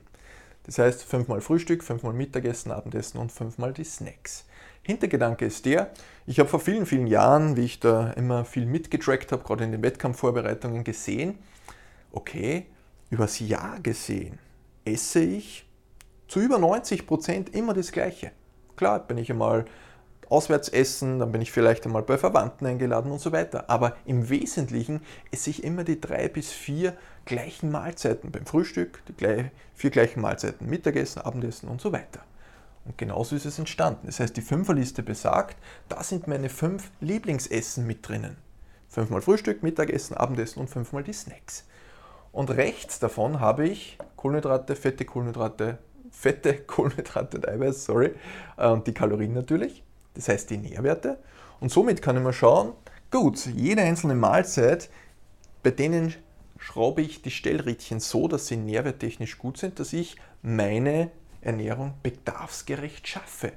Das 0.65 0.79
heißt 0.79 1.05
fünfmal 1.05 1.41
Frühstück, 1.41 1.83
fünfmal 1.83 2.13
Mittagessen, 2.13 2.73
Abendessen 2.73 3.19
und 3.19 3.33
fünfmal 3.33 3.73
die 3.73 3.85
Snacks. 3.85 4.45
Hintergedanke 4.83 5.47
ist 5.47 5.65
der, 5.65 5.93
ich 6.27 6.41
habe 6.41 6.49
vor 6.49 6.61
vielen, 6.61 6.87
vielen 6.87 7.07
Jahren, 7.07 7.57
wie 7.57 7.65
ich 7.65 7.81
da 7.81 8.11
immer 8.11 8.45
viel 8.45 8.67
mitgetrackt 8.67 9.33
habe, 9.33 9.45
gerade 9.45 9.65
in 9.65 9.73
den 9.73 9.83
Wettkampfvorbereitungen 9.83 10.83
gesehen, 10.85 11.39
okay, 12.11 12.67
übers 13.13 13.39
Jahr 13.39 13.79
gesehen 13.81 14.39
esse 14.85 15.21
ich 15.21 15.67
zu 16.29 16.41
über 16.41 16.59
90 16.59 17.07
Prozent 17.07 17.55
immer 17.55 17.75
das 17.75 17.93
Gleiche. 17.93 18.33
Klar, 18.77 19.01
bin 19.07 19.19
ich 19.19 19.31
einmal 19.31 19.65
auswärts 20.29 20.71
essen, 20.71 21.19
dann 21.19 21.31
bin 21.31 21.43
ich 21.43 21.53
vielleicht 21.53 21.85
einmal 21.85 22.03
bei 22.03 22.17
Verwandten 22.17 22.65
eingeladen 22.65 23.13
und 23.13 23.21
so 23.21 23.33
weiter. 23.33 23.69
Aber 23.69 23.97
im 24.07 24.31
Wesentlichen 24.31 25.03
esse 25.31 25.51
ich 25.51 25.63
immer 25.63 25.85
die 25.85 26.01
drei 26.01 26.29
bis 26.29 26.51
vier 26.51 26.97
gleichen 27.27 27.71
Mahlzeiten 27.71 28.33
beim 28.33 28.47
Frühstück, 28.47 29.03
die 29.07 29.51
vier 29.75 29.91
gleichen 29.91 30.23
Mahlzeiten 30.23 30.69
Mittagessen, 30.69 31.21
Abendessen 31.21 31.69
und 31.69 31.83
so 31.83 31.93
weiter. 31.93 32.21
Und 32.85 32.99
genauso 32.99 33.37
ist 33.37 33.45
es 33.45 33.59
entstanden. 33.59 34.07
Das 34.07 34.19
heißt, 34.19 34.37
die 34.37 34.43
Fünferliste 34.43 35.03
besagt, 35.03 35.57
da 35.89 36.03
sind 36.03 36.27
meine 36.27 36.49
fünf 36.49 36.91
Lieblingsessen 37.01 37.87
mit 37.87 38.09
drinnen. 38.09 38.37
Fünfmal 38.89 39.21
Frühstück, 39.21 39.63
Mittagessen, 39.63 40.17
Abendessen 40.17 40.61
und 40.61 40.69
fünfmal 40.69 41.05
die 41.05 41.13
Snacks. 41.13 41.65
Und 42.33 42.51
rechts 42.51 42.99
davon 42.99 43.41
habe 43.41 43.69
ich 43.69 43.99
Kohlenhydrate, 44.17 44.75
fette 44.75 45.05
Kohlenhydrate, 45.05 45.79
fette 46.11 46.55
Kohlenhydrate 46.67 47.37
und 47.37 47.49
Eiweiß, 47.49 47.85
sorry, 47.85 48.15
und 48.57 48.87
die 48.87 48.95
Kalorien 48.95 49.35
natürlich 49.35 49.85
das 50.15 50.29
heißt 50.29 50.51
die 50.51 50.59
Nährwerte. 50.59 51.19
Und 51.61 51.71
somit 51.71 52.03
kann 52.03 52.17
ich 52.17 52.23
mal 52.23 52.33
schauen, 52.33 52.73
gut, 53.11 53.47
jede 53.47 53.83
einzelne 53.83 54.15
Mahlzeit, 54.15 54.91
bei 55.63 55.71
denen 55.71 56.15
schraube 56.59 57.03
ich 57.03 57.23
die 57.23 57.31
Stellrädchen 57.31 58.01
so, 58.01 58.29
dass 58.29 58.47
sie 58.47 58.57
nährwerttechnisch 58.57 59.39
gut 59.39 59.59
sind, 59.59 59.79
dass 59.79 59.93
ich 59.93 60.17
meine 60.43 61.11
Ernährung 61.41 61.95
bedarfsgerecht 62.03 63.07
schaffe. 63.07 63.53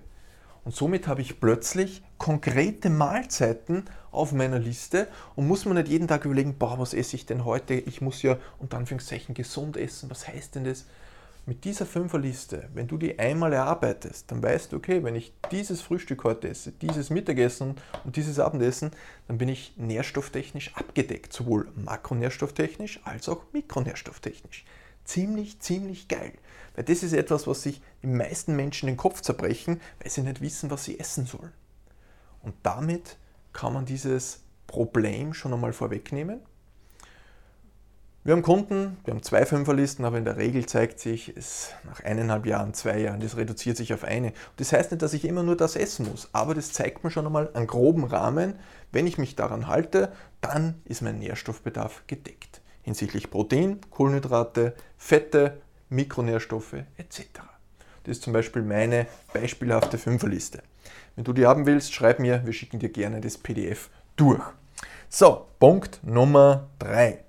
Und 0.63 0.73
somit 0.73 1.07
habe 1.07 1.21
ich 1.21 1.39
plötzlich 1.39 2.03
konkrete 2.17 2.89
Mahlzeiten 2.89 3.85
auf 4.15 4.31
meiner 4.31 4.59
Liste 4.59 5.07
und 5.35 5.47
muss 5.47 5.65
mir 5.65 5.73
nicht 5.73 5.87
jeden 5.87 6.07
Tag 6.07 6.25
überlegen, 6.25 6.57
boah, 6.57 6.79
was 6.79 6.93
esse 6.93 7.15
ich 7.15 7.25
denn 7.25 7.45
heute? 7.45 7.73
Ich 7.73 8.01
muss 8.01 8.21
ja 8.21 8.37
unter 8.59 8.77
Anführungszeichen 8.77 9.35
gesund 9.35 9.77
essen. 9.77 10.09
Was 10.09 10.27
heißt 10.27 10.55
denn 10.55 10.63
das? 10.63 10.85
Mit 11.47 11.63
dieser 11.63 11.85
Fünferliste, 11.85 12.69
wenn 12.73 12.87
du 12.87 12.97
die 12.97 13.19
einmal 13.19 13.53
erarbeitest, 13.53 14.31
dann 14.31 14.41
weißt 14.41 14.71
du, 14.71 14.77
okay, 14.77 15.03
wenn 15.03 15.13
ich 15.13 15.31
dieses 15.51 15.79
Frühstück 15.79 16.23
heute 16.23 16.49
esse, 16.49 16.71
dieses 16.71 17.11
Mittagessen 17.11 17.75
und 18.03 18.15
dieses 18.15 18.39
Abendessen, 18.39 18.89
dann 19.27 19.37
bin 19.37 19.49
ich 19.49 19.73
nährstofftechnisch 19.77 20.75
abgedeckt, 20.75 21.31
sowohl 21.33 21.71
makronährstofftechnisch 21.75 22.99
als 23.03 23.29
auch 23.29 23.43
mikronährstofftechnisch. 23.53 24.65
Ziemlich, 25.03 25.59
ziemlich 25.59 26.07
geil. 26.07 26.33
Weil 26.73 26.83
das 26.83 27.03
ist 27.03 27.13
etwas, 27.13 27.45
was 27.45 27.61
sich 27.61 27.79
die 28.01 28.07
meisten 28.07 28.55
Menschen 28.55 28.87
den 28.87 28.97
Kopf 28.97 29.21
zerbrechen, 29.21 29.81
weil 30.01 30.09
sie 30.09 30.23
nicht 30.23 30.41
wissen, 30.41 30.71
was 30.71 30.83
sie 30.83 30.99
essen 30.99 31.27
sollen. 31.27 31.53
Und 32.41 32.55
damit 32.63 33.17
kann 33.55 33.73
man 33.73 33.85
dieses 33.85 34.41
Problem 34.67 35.33
schon 35.33 35.53
einmal 35.53 35.73
vorwegnehmen 35.73 36.41
wir 38.25 38.33
haben 38.33 38.41
Kunden, 38.41 38.97
wir 39.03 39.13
haben 39.13 39.21
zwei 39.21 39.45
Fünferlisten, 39.45 40.03
aber 40.03 40.17
in 40.17 40.25
der 40.25 40.37
Regel 40.37 40.65
zeigt 40.65 40.99
sich 40.99 41.37
es 41.37 41.69
nach 41.83 42.03
eineinhalb 42.03 42.47
Jahren, 42.47 42.73
zwei 42.73 42.97
Jahren, 42.97 43.19
das 43.19 43.37
reduziert 43.37 43.77
sich 43.77 43.93
auf 43.93 44.03
eine. 44.03 44.33
Das 44.57 44.73
heißt 44.73 44.89
nicht, 44.89 45.03
dass 45.03 45.13
ich 45.13 45.25
immer 45.25 45.43
nur 45.43 45.55
das 45.55 45.75
essen 45.75 46.09
muss, 46.09 46.29
aber 46.31 46.55
das 46.55 46.73
zeigt 46.73 47.03
mir 47.03 47.11
schon 47.11 47.27
einmal 47.27 47.51
einen 47.53 47.67
groben 47.67 48.03
Rahmen. 48.03 48.55
Wenn 48.91 49.05
ich 49.05 49.19
mich 49.19 49.35
daran 49.35 49.67
halte, 49.67 50.11
dann 50.41 50.81
ist 50.85 51.03
mein 51.03 51.19
Nährstoffbedarf 51.19 52.05
gedeckt. 52.07 52.61
Hinsichtlich 52.81 53.29
Protein, 53.29 53.79
Kohlenhydrate, 53.91 54.73
Fette, 54.97 55.61
Mikronährstoffe 55.89 56.77
etc. 56.97 57.41
Das 58.05 58.17
ist 58.17 58.23
zum 58.23 58.33
Beispiel 58.33 58.61
meine 58.61 59.07
beispielhafte 59.33 59.97
Fünferliste. 59.97 60.61
Wenn 61.15 61.23
du 61.25 61.33
die 61.33 61.45
haben 61.45 61.65
willst, 61.65 61.93
schreib 61.93 62.19
mir, 62.19 62.45
wir 62.45 62.53
schicken 62.53 62.79
dir 62.79 62.89
gerne 62.89 63.19
das 63.19 63.37
PDF 63.37 63.89
durch. 64.15 64.43
So, 65.09 65.47
Punkt 65.59 65.99
Nummer 66.03 66.67
drei. 66.77 67.19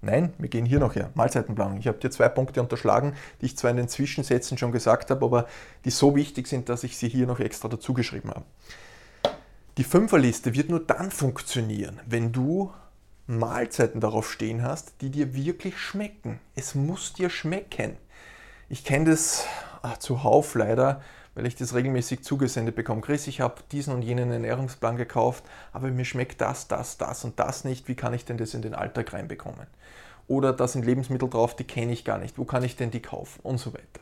Nein, 0.00 0.34
wir 0.38 0.48
gehen 0.48 0.66
hier 0.66 0.80
noch 0.80 0.94
her. 0.94 1.10
Mahlzeitenplanung. 1.14 1.78
Ich 1.78 1.88
habe 1.88 1.98
dir 1.98 2.10
zwei 2.10 2.28
Punkte 2.28 2.60
unterschlagen, 2.60 3.14
die 3.40 3.46
ich 3.46 3.56
zwar 3.56 3.70
in 3.70 3.78
den 3.78 3.88
Zwischensätzen 3.88 4.58
schon 4.58 4.70
gesagt 4.70 5.10
habe, 5.10 5.24
aber 5.24 5.46
die 5.84 5.90
so 5.90 6.14
wichtig 6.14 6.46
sind, 6.46 6.68
dass 6.68 6.84
ich 6.84 6.96
sie 6.96 7.08
hier 7.08 7.26
noch 7.26 7.40
extra 7.40 7.68
dazu 7.68 7.94
geschrieben 7.94 8.30
habe. 8.30 8.44
Die 9.78 9.84
Fünferliste 9.84 10.54
wird 10.54 10.68
nur 10.68 10.80
dann 10.80 11.10
funktionieren, 11.10 12.00
wenn 12.06 12.32
du 12.32 12.70
Mahlzeiten 13.26 14.00
darauf 14.00 14.30
stehen 14.30 14.62
hast, 14.62 15.00
die 15.00 15.10
dir 15.10 15.34
wirklich 15.34 15.78
schmecken. 15.78 16.38
Es 16.54 16.74
muss 16.74 17.14
dir 17.14 17.30
schmecken. 17.30 17.96
Ich 18.68 18.84
kenne 18.84 19.10
das 19.10 19.46
ach, 19.82 19.98
zuhauf 19.98 20.54
leider, 20.54 21.02
weil 21.34 21.46
ich 21.46 21.56
das 21.56 21.74
regelmäßig 21.74 22.22
zugesendet 22.22 22.74
bekomme. 22.74 23.00
Chris, 23.02 23.26
ich 23.26 23.40
habe 23.40 23.62
diesen 23.72 23.94
und 23.94 24.02
jenen 24.02 24.30
Ernährungsplan 24.30 24.96
gekauft, 24.96 25.44
aber 25.72 25.88
mir 25.88 26.04
schmeckt 26.04 26.40
das, 26.40 26.68
das, 26.68 26.96
das 26.96 27.24
und 27.24 27.38
das 27.38 27.64
nicht. 27.64 27.88
Wie 27.88 27.94
kann 27.94 28.14
ich 28.14 28.24
denn 28.24 28.38
das 28.38 28.54
in 28.54 28.62
den 28.62 28.74
Alltag 28.74 29.12
reinbekommen? 29.12 29.66
Oder 30.26 30.52
da 30.52 30.66
sind 30.66 30.86
Lebensmittel 30.86 31.28
drauf, 31.28 31.54
die 31.54 31.64
kenne 31.64 31.92
ich 31.92 32.04
gar 32.04 32.18
nicht. 32.18 32.38
Wo 32.38 32.44
kann 32.44 32.64
ich 32.64 32.76
denn 32.76 32.90
die 32.90 33.02
kaufen? 33.02 33.40
Und 33.42 33.58
so 33.58 33.74
weiter. 33.74 34.00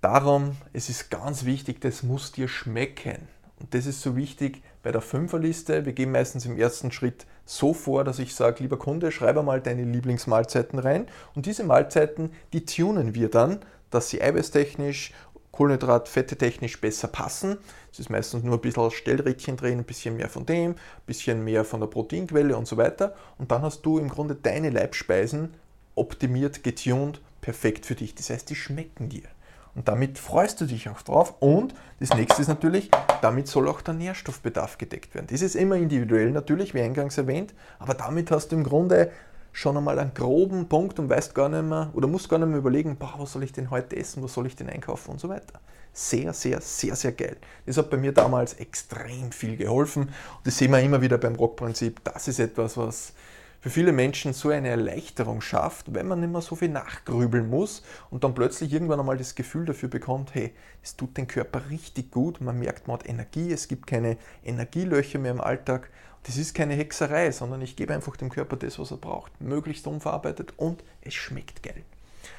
Darum, 0.00 0.56
es 0.72 0.88
ist 0.88 1.10
ganz 1.10 1.44
wichtig, 1.44 1.80
das 1.80 2.02
muss 2.02 2.32
dir 2.32 2.48
schmecken. 2.48 3.28
Und 3.58 3.74
das 3.74 3.86
ist 3.86 4.02
so 4.02 4.16
wichtig 4.16 4.62
bei 4.82 4.92
der 4.92 5.00
Fünferliste. 5.00 5.84
Wir 5.86 5.92
gehen 5.92 6.12
meistens 6.12 6.44
im 6.44 6.58
ersten 6.58 6.92
Schritt 6.92 7.26
so 7.44 7.74
vor, 7.74 8.04
dass 8.04 8.18
ich 8.18 8.34
sage, 8.34 8.62
lieber 8.62 8.78
Kunde, 8.78 9.12
schreibe 9.12 9.42
mal 9.42 9.60
deine 9.60 9.84
Lieblingsmahlzeiten 9.84 10.78
rein. 10.78 11.06
Und 11.34 11.46
diese 11.46 11.64
Mahlzeiten, 11.64 12.30
die 12.52 12.64
tunen 12.64 13.14
wir 13.14 13.28
dann, 13.28 13.60
dass 13.90 14.10
sie 14.10 14.22
eiweißtechnisch 14.22 15.12
Kohlenhydrat, 15.52 16.08
Fette 16.08 16.36
technisch 16.36 16.80
besser 16.80 17.08
passen. 17.08 17.58
Es 17.92 18.00
ist 18.00 18.08
meistens 18.08 18.42
nur 18.42 18.54
ein 18.54 18.60
bisschen 18.60 18.90
Stellrädchen 18.90 19.58
drehen, 19.58 19.80
ein 19.80 19.84
bisschen 19.84 20.16
mehr 20.16 20.30
von 20.30 20.46
dem, 20.46 20.72
ein 20.72 20.76
bisschen 21.06 21.44
mehr 21.44 21.64
von 21.64 21.80
der 21.80 21.88
Proteinquelle 21.88 22.56
und 22.56 22.66
so 22.66 22.78
weiter. 22.78 23.14
Und 23.38 23.50
dann 23.50 23.60
hast 23.60 23.82
du 23.82 23.98
im 23.98 24.08
Grunde 24.08 24.34
deine 24.34 24.70
Leibspeisen 24.70 25.52
optimiert, 25.94 26.64
getuned, 26.64 27.20
perfekt 27.42 27.84
für 27.84 27.94
dich. 27.94 28.14
Das 28.14 28.30
heißt, 28.30 28.48
die 28.48 28.54
schmecken 28.54 29.10
dir. 29.10 29.28
Und 29.74 29.88
damit 29.88 30.18
freust 30.18 30.60
du 30.60 30.66
dich 30.66 30.88
auch 30.88 31.02
drauf. 31.02 31.34
Und 31.40 31.74
das 31.98 32.14
nächste 32.14 32.42
ist 32.42 32.48
natürlich, 32.48 32.90
damit 33.22 33.48
soll 33.48 33.68
auch 33.68 33.80
der 33.80 33.94
Nährstoffbedarf 33.94 34.78
gedeckt 34.78 35.14
werden. 35.14 35.28
Das 35.30 35.40
ist 35.40 35.54
immer 35.54 35.76
individuell 35.76 36.30
natürlich, 36.30 36.74
wie 36.74 36.82
eingangs 36.82 37.16
erwähnt, 37.16 37.54
aber 37.78 37.94
damit 37.94 38.30
hast 38.30 38.52
du 38.52 38.56
im 38.56 38.64
Grunde 38.64 39.10
schon 39.52 39.76
einmal 39.76 39.98
einen 39.98 40.14
groben 40.14 40.68
Punkt 40.68 40.98
und 40.98 41.10
weißt 41.10 41.34
gar 41.34 41.48
nicht 41.48 41.64
mehr 41.64 41.90
oder 41.94 42.08
musst 42.08 42.28
gar 42.28 42.38
nicht 42.38 42.48
mehr 42.48 42.58
überlegen, 42.58 42.96
boah, 42.96 43.14
was 43.18 43.32
soll 43.32 43.42
ich 43.44 43.52
denn 43.52 43.70
heute 43.70 43.96
essen, 43.96 44.22
was 44.22 44.32
soll 44.32 44.46
ich 44.46 44.56
denn 44.56 44.68
einkaufen 44.68 45.10
und 45.10 45.20
so 45.20 45.28
weiter. 45.28 45.60
Sehr, 45.92 46.32
sehr, 46.32 46.60
sehr, 46.62 46.96
sehr 46.96 47.12
geil. 47.12 47.36
Das 47.66 47.76
hat 47.76 47.90
bei 47.90 47.98
mir 47.98 48.12
damals 48.12 48.54
extrem 48.54 49.30
viel 49.30 49.58
geholfen. 49.58 50.04
Und 50.04 50.46
das 50.46 50.56
sehen 50.56 50.70
wir 50.70 50.80
immer 50.80 51.02
wieder 51.02 51.18
beim 51.18 51.34
Rockprinzip. 51.34 52.02
Das 52.02 52.28
ist 52.28 52.38
etwas, 52.38 52.78
was 52.78 53.12
für 53.62 53.70
viele 53.70 53.92
Menschen 53.92 54.34
so 54.34 54.50
eine 54.50 54.68
Erleichterung 54.68 55.40
schafft, 55.40 55.94
wenn 55.94 56.06
man 56.06 56.20
nicht 56.20 56.32
mehr 56.32 56.42
so 56.42 56.56
viel 56.56 56.68
nachgrübeln 56.68 57.48
muss 57.48 57.82
und 58.10 58.24
dann 58.24 58.34
plötzlich 58.34 58.72
irgendwann 58.72 59.00
einmal 59.00 59.16
das 59.16 59.34
Gefühl 59.34 59.64
dafür 59.64 59.88
bekommt, 59.88 60.34
hey, 60.34 60.52
es 60.82 60.96
tut 60.96 61.16
den 61.16 61.26
Körper 61.26 61.70
richtig 61.70 62.10
gut, 62.10 62.42
man 62.42 62.58
merkt, 62.58 62.86
man 62.88 62.98
hat 62.98 63.08
Energie, 63.08 63.50
es 63.50 63.68
gibt 63.68 63.86
keine 63.86 64.18
Energielöcher 64.44 65.18
mehr 65.18 65.30
im 65.30 65.40
Alltag 65.40 65.88
das 66.24 66.36
ist 66.36 66.54
keine 66.54 66.74
Hexerei, 66.74 67.32
sondern 67.32 67.62
ich 67.62 67.74
gebe 67.74 67.92
einfach 67.92 68.16
dem 68.16 68.30
Körper 68.30 68.56
das, 68.56 68.78
was 68.78 68.90
er 68.92 68.96
braucht. 68.96 69.40
Möglichst 69.40 69.86
unverarbeitet 69.86 70.54
und 70.56 70.84
es 71.00 71.14
schmeckt 71.14 71.62
geil. 71.62 71.82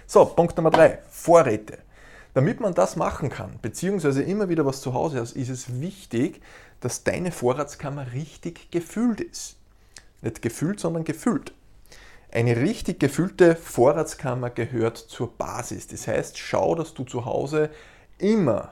So, 0.08 0.26
Punkt 0.26 0.56
Nummer 0.56 0.72
drei: 0.72 1.00
Vorräte. 1.10 1.80
Damit 2.34 2.60
man 2.62 2.74
das 2.74 2.96
machen 2.96 3.30
kann, 3.30 3.60
beziehungsweise 3.62 4.24
immer 4.24 4.50
wieder 4.50 4.66
was 4.66 4.82
zu 4.82 4.94
Hause 4.94 5.20
hast, 5.20 5.34
ist 5.34 5.50
es 5.50 5.82
wichtig, 5.82 6.42
dass 6.80 7.04
deine 7.04 7.32
Vorratskammer 7.32 8.14
richtig 8.14 8.72
gefüllt 8.72 9.22
ist. 9.22 9.58
Nicht 10.24 10.42
gefüllt, 10.42 10.80
sondern 10.80 11.04
gefüllt. 11.04 11.54
Eine 12.32 12.58
richtig 12.58 13.00
gefüllte 13.00 13.56
Vorratskammer 13.56 14.50
gehört 14.50 14.98
zur 14.98 15.38
Basis. 15.38 15.88
Das 15.88 16.08
heißt, 16.08 16.40
schau, 16.40 16.74
dass 16.74 16.96
du 16.96 17.04
zu 17.04 17.26
Hause 17.26 17.70
immer 18.18 18.72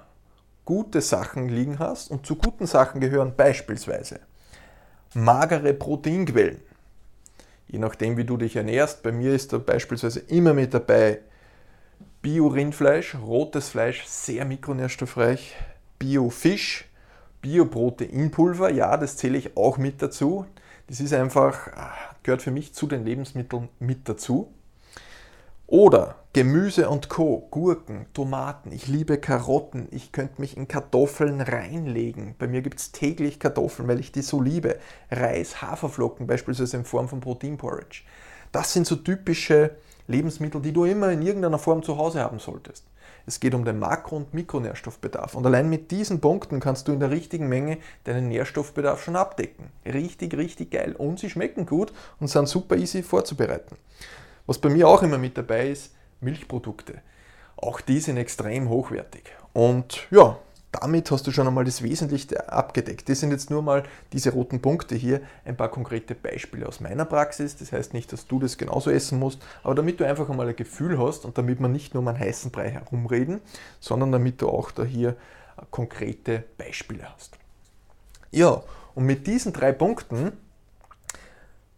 gute 0.65 1.01
Sachen 1.01 1.49
liegen 1.49 1.77
hast 1.77 2.09
und 2.09 2.25
zu 2.25 2.35
guten 2.35 2.65
Sachen 2.65 3.01
gehören 3.01 3.35
beispielsweise 3.35 4.21
magere 5.13 5.73
Proteinquellen. 5.73 6.61
Je 7.67 7.79
nachdem, 7.79 8.17
wie 8.17 8.23
du 8.23 8.37
dich 8.37 8.55
ernährst, 8.55 9.03
bei 9.03 9.11
mir 9.11 9.33
ist 9.33 9.53
da 9.53 9.57
beispielsweise 9.57 10.21
immer 10.21 10.53
mit 10.53 10.73
dabei 10.73 11.19
Bio-Rindfleisch, 12.21 13.15
rotes 13.15 13.69
Fleisch, 13.69 14.05
sehr 14.05 14.45
mikronährstoffreich, 14.45 15.55
Bio-Fisch, 15.99 16.85
Bio-Proteinpulver, 17.41 18.69
ja, 18.71 18.95
das 18.97 19.17
zähle 19.17 19.37
ich 19.37 19.57
auch 19.57 19.77
mit 19.77 20.01
dazu. 20.01 20.45
Das 20.88 21.00
ist 21.00 21.13
einfach, 21.13 21.67
ah, 21.76 21.94
gehört 22.24 22.41
für 22.41 22.52
mich 22.52 22.74
zu 22.74 22.88
den 22.88 23.06
Lebensmitteln 23.06 23.70
mit 23.80 24.08
dazu. 24.10 24.54
Oder 25.67 26.15
Gemüse 26.34 26.89
und 26.89 27.08
Co., 27.08 27.48
Gurken, 27.50 28.06
Tomaten, 28.13 28.74
ich 28.74 28.88
liebe 28.88 29.17
Karotten, 29.17 29.88
ich 29.91 30.12
könnte 30.12 30.41
mich 30.41 30.58
in 30.58 30.67
Kartoffeln 30.67 31.39
reinlegen. 31.39 32.36
Bei 32.38 32.48
mir 32.48 32.62
gibt 32.62 32.80
es 32.80 32.91
täglich 32.91 33.39
Kartoffeln, 33.39 33.88
weil 33.88 34.02
ich 34.02 34.12
die 34.12 34.22
so 34.22 34.41
liebe. 34.41 34.80
Reis, 35.10 35.62
Haferflocken 35.62 36.28
beispielsweise 36.28 36.76
in 36.76 36.84
Form 36.84 37.08
von 37.08 37.22
Proteinporridge. 37.22 38.04
Das 38.52 38.74
sind 38.74 38.86
so 38.86 38.98
typische 38.98 39.72
Lebensmittel, 40.07 40.61
die 40.61 40.73
du 40.73 40.85
immer 40.85 41.11
in 41.11 41.21
irgendeiner 41.21 41.59
Form 41.59 41.83
zu 41.83 41.97
Hause 41.97 42.21
haben 42.21 42.39
solltest. 42.39 42.85
Es 43.25 43.39
geht 43.39 43.53
um 43.53 43.65
den 43.65 43.79
Makro- 43.79 44.17
und 44.17 44.33
Mikronährstoffbedarf. 44.33 45.35
Und 45.35 45.45
allein 45.45 45.69
mit 45.69 45.91
diesen 45.91 46.21
Punkten 46.21 46.59
kannst 46.59 46.87
du 46.87 46.91
in 46.91 46.99
der 46.99 47.11
richtigen 47.11 47.47
Menge 47.47 47.77
deinen 48.03 48.29
Nährstoffbedarf 48.29 49.03
schon 49.03 49.15
abdecken. 49.15 49.69
Richtig, 49.85 50.35
richtig 50.35 50.71
geil. 50.71 50.95
Und 50.97 51.19
sie 51.19 51.29
schmecken 51.29 51.65
gut 51.65 51.93
und 52.19 52.27
sind 52.27 52.47
super 52.47 52.77
easy 52.77 53.03
vorzubereiten. 53.03 53.77
Was 54.47 54.57
bei 54.57 54.69
mir 54.69 54.87
auch 54.87 55.03
immer 55.03 55.17
mit 55.17 55.37
dabei 55.37 55.69
ist, 55.69 55.93
Milchprodukte. 56.19 57.01
Auch 57.57 57.79
die 57.79 57.99
sind 57.99 58.17
extrem 58.17 58.69
hochwertig. 58.69 59.23
Und 59.53 60.07
ja, 60.09 60.37
damit 60.71 61.12
hast 61.12 61.27
du 61.27 61.31
schon 61.31 61.47
einmal 61.47 61.65
das 61.65 61.81
Wesentliche 61.81 62.51
abgedeckt. 62.51 63.10
Das 63.10 63.19
sind 63.19 63.31
jetzt 63.31 63.49
nur 63.49 63.62
mal 63.62 63.84
diese 64.13 64.31
roten 64.31 64.62
Punkte 64.62 64.95
hier, 64.95 65.21
ein 65.43 65.57
paar 65.57 65.69
konkrete 65.69 66.15
Beispiele 66.15 66.67
aus 66.67 66.79
meiner 66.79 67.05
Praxis. 67.05 67.57
Das 67.57 67.71
heißt 67.71 67.93
nicht, 67.93 68.13
dass 68.13 68.27
du 68.27 68.39
das 68.39 68.57
genauso 68.57 68.89
essen 68.89 69.19
musst, 69.19 69.41
aber 69.63 69.75
damit 69.75 69.99
du 69.99 70.05
einfach 70.05 70.29
einmal 70.29 70.47
ein 70.47 70.55
Gefühl 70.55 70.97
hast 70.97 71.25
und 71.25 71.38
damit 71.38 71.60
wir 71.60 71.67
nicht 71.67 71.93
nur 71.93 72.01
um 72.01 72.07
einen 72.07 72.19
heißen 72.19 72.51
Brei 72.51 72.69
herumreden, 72.69 73.41
sondern 73.79 74.12
damit 74.12 74.41
du 74.41 74.49
auch 74.49 74.71
da 74.71 74.84
hier 74.84 75.17
konkrete 75.71 76.43
Beispiele 76.57 77.03
hast. 77.03 77.38
Ja, 78.31 78.63
und 78.95 79.05
mit 79.05 79.27
diesen 79.27 79.51
drei 79.51 79.73
Punkten, 79.73 80.31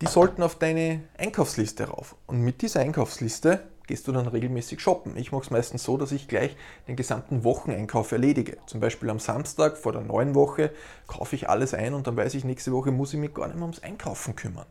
die 0.01 0.07
sollten 0.07 0.43
auf 0.43 0.55
deine 0.55 1.01
Einkaufsliste 1.17 1.85
rauf. 1.85 2.15
Und 2.27 2.41
mit 2.41 2.61
dieser 2.61 2.81
Einkaufsliste 2.81 3.61
gehst 3.87 4.07
du 4.07 4.11
dann 4.11 4.27
regelmäßig 4.27 4.79
shoppen. 4.79 5.17
Ich 5.17 5.31
mache 5.31 5.43
es 5.43 5.51
meistens 5.51 5.83
so, 5.83 5.97
dass 5.97 6.11
ich 6.11 6.27
gleich 6.27 6.55
den 6.87 6.95
gesamten 6.95 7.43
Wocheneinkauf 7.43 8.11
erledige. 8.11 8.57
Zum 8.65 8.79
Beispiel 8.79 9.09
am 9.09 9.19
Samstag 9.19 9.77
vor 9.77 9.91
der 9.91 10.01
neuen 10.01 10.35
Woche 10.35 10.71
kaufe 11.07 11.35
ich 11.35 11.49
alles 11.49 11.73
ein 11.73 11.93
und 11.93 12.07
dann 12.07 12.17
weiß 12.17 12.33
ich, 12.35 12.43
nächste 12.43 12.71
Woche 12.71 12.91
muss 12.91 13.13
ich 13.13 13.19
mich 13.19 13.33
gar 13.33 13.47
nicht 13.47 13.55
mehr 13.55 13.63
ums 13.63 13.83
Einkaufen 13.83 14.35
kümmern. 14.35 14.65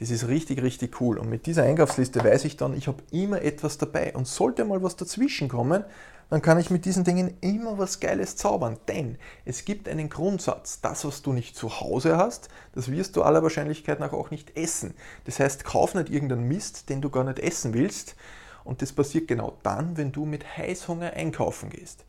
Das 0.00 0.10
ist 0.10 0.28
richtig, 0.28 0.62
richtig 0.62 0.98
cool. 1.02 1.18
Und 1.18 1.28
mit 1.28 1.44
dieser 1.44 1.64
Einkaufsliste 1.64 2.24
weiß 2.24 2.46
ich 2.46 2.56
dann, 2.56 2.74
ich 2.74 2.88
habe 2.88 3.02
immer 3.10 3.42
etwas 3.42 3.76
dabei. 3.76 4.14
Und 4.14 4.26
sollte 4.26 4.64
mal 4.64 4.82
was 4.82 4.96
dazwischen 4.96 5.48
kommen, 5.48 5.84
dann 6.30 6.40
kann 6.40 6.58
ich 6.58 6.70
mit 6.70 6.86
diesen 6.86 7.04
Dingen 7.04 7.36
immer 7.42 7.76
was 7.76 8.00
Geiles 8.00 8.34
zaubern. 8.34 8.78
Denn 8.88 9.18
es 9.44 9.66
gibt 9.66 9.90
einen 9.90 10.08
Grundsatz. 10.08 10.80
Das, 10.80 11.04
was 11.04 11.20
du 11.20 11.34
nicht 11.34 11.54
zu 11.54 11.80
Hause 11.80 12.16
hast, 12.16 12.48
das 12.72 12.90
wirst 12.90 13.14
du 13.14 13.22
aller 13.22 13.42
Wahrscheinlichkeit 13.42 14.00
nach 14.00 14.14
auch 14.14 14.30
nicht 14.30 14.56
essen. 14.56 14.94
Das 15.26 15.38
heißt, 15.38 15.64
kauf 15.64 15.94
nicht 15.94 16.08
irgendeinen 16.08 16.48
Mist, 16.48 16.88
den 16.88 17.02
du 17.02 17.10
gar 17.10 17.24
nicht 17.24 17.38
essen 17.38 17.74
willst. 17.74 18.16
Und 18.64 18.80
das 18.80 18.92
passiert 18.92 19.28
genau 19.28 19.58
dann, 19.62 19.98
wenn 19.98 20.12
du 20.12 20.24
mit 20.24 20.56
Heißhunger 20.56 21.12
einkaufen 21.12 21.68
gehst. 21.68 22.06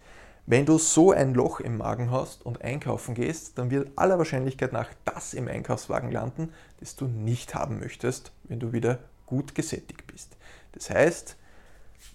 Wenn 0.51 0.65
du 0.65 0.77
so 0.77 1.13
ein 1.13 1.33
Loch 1.33 1.61
im 1.61 1.77
Magen 1.77 2.11
hast 2.11 2.45
und 2.45 2.61
einkaufen 2.61 3.15
gehst, 3.15 3.57
dann 3.57 3.71
wird 3.71 3.89
aller 3.95 4.17
Wahrscheinlichkeit 4.17 4.73
nach 4.73 4.89
das 5.05 5.33
im 5.33 5.47
Einkaufswagen 5.47 6.11
landen, 6.11 6.49
das 6.81 6.97
du 6.97 7.05
nicht 7.05 7.55
haben 7.55 7.79
möchtest, 7.79 8.33
wenn 8.43 8.59
du 8.59 8.73
wieder 8.73 8.99
gut 9.25 9.55
gesättigt 9.55 10.05
bist. 10.07 10.35
Das 10.73 10.89
heißt, 10.89 11.37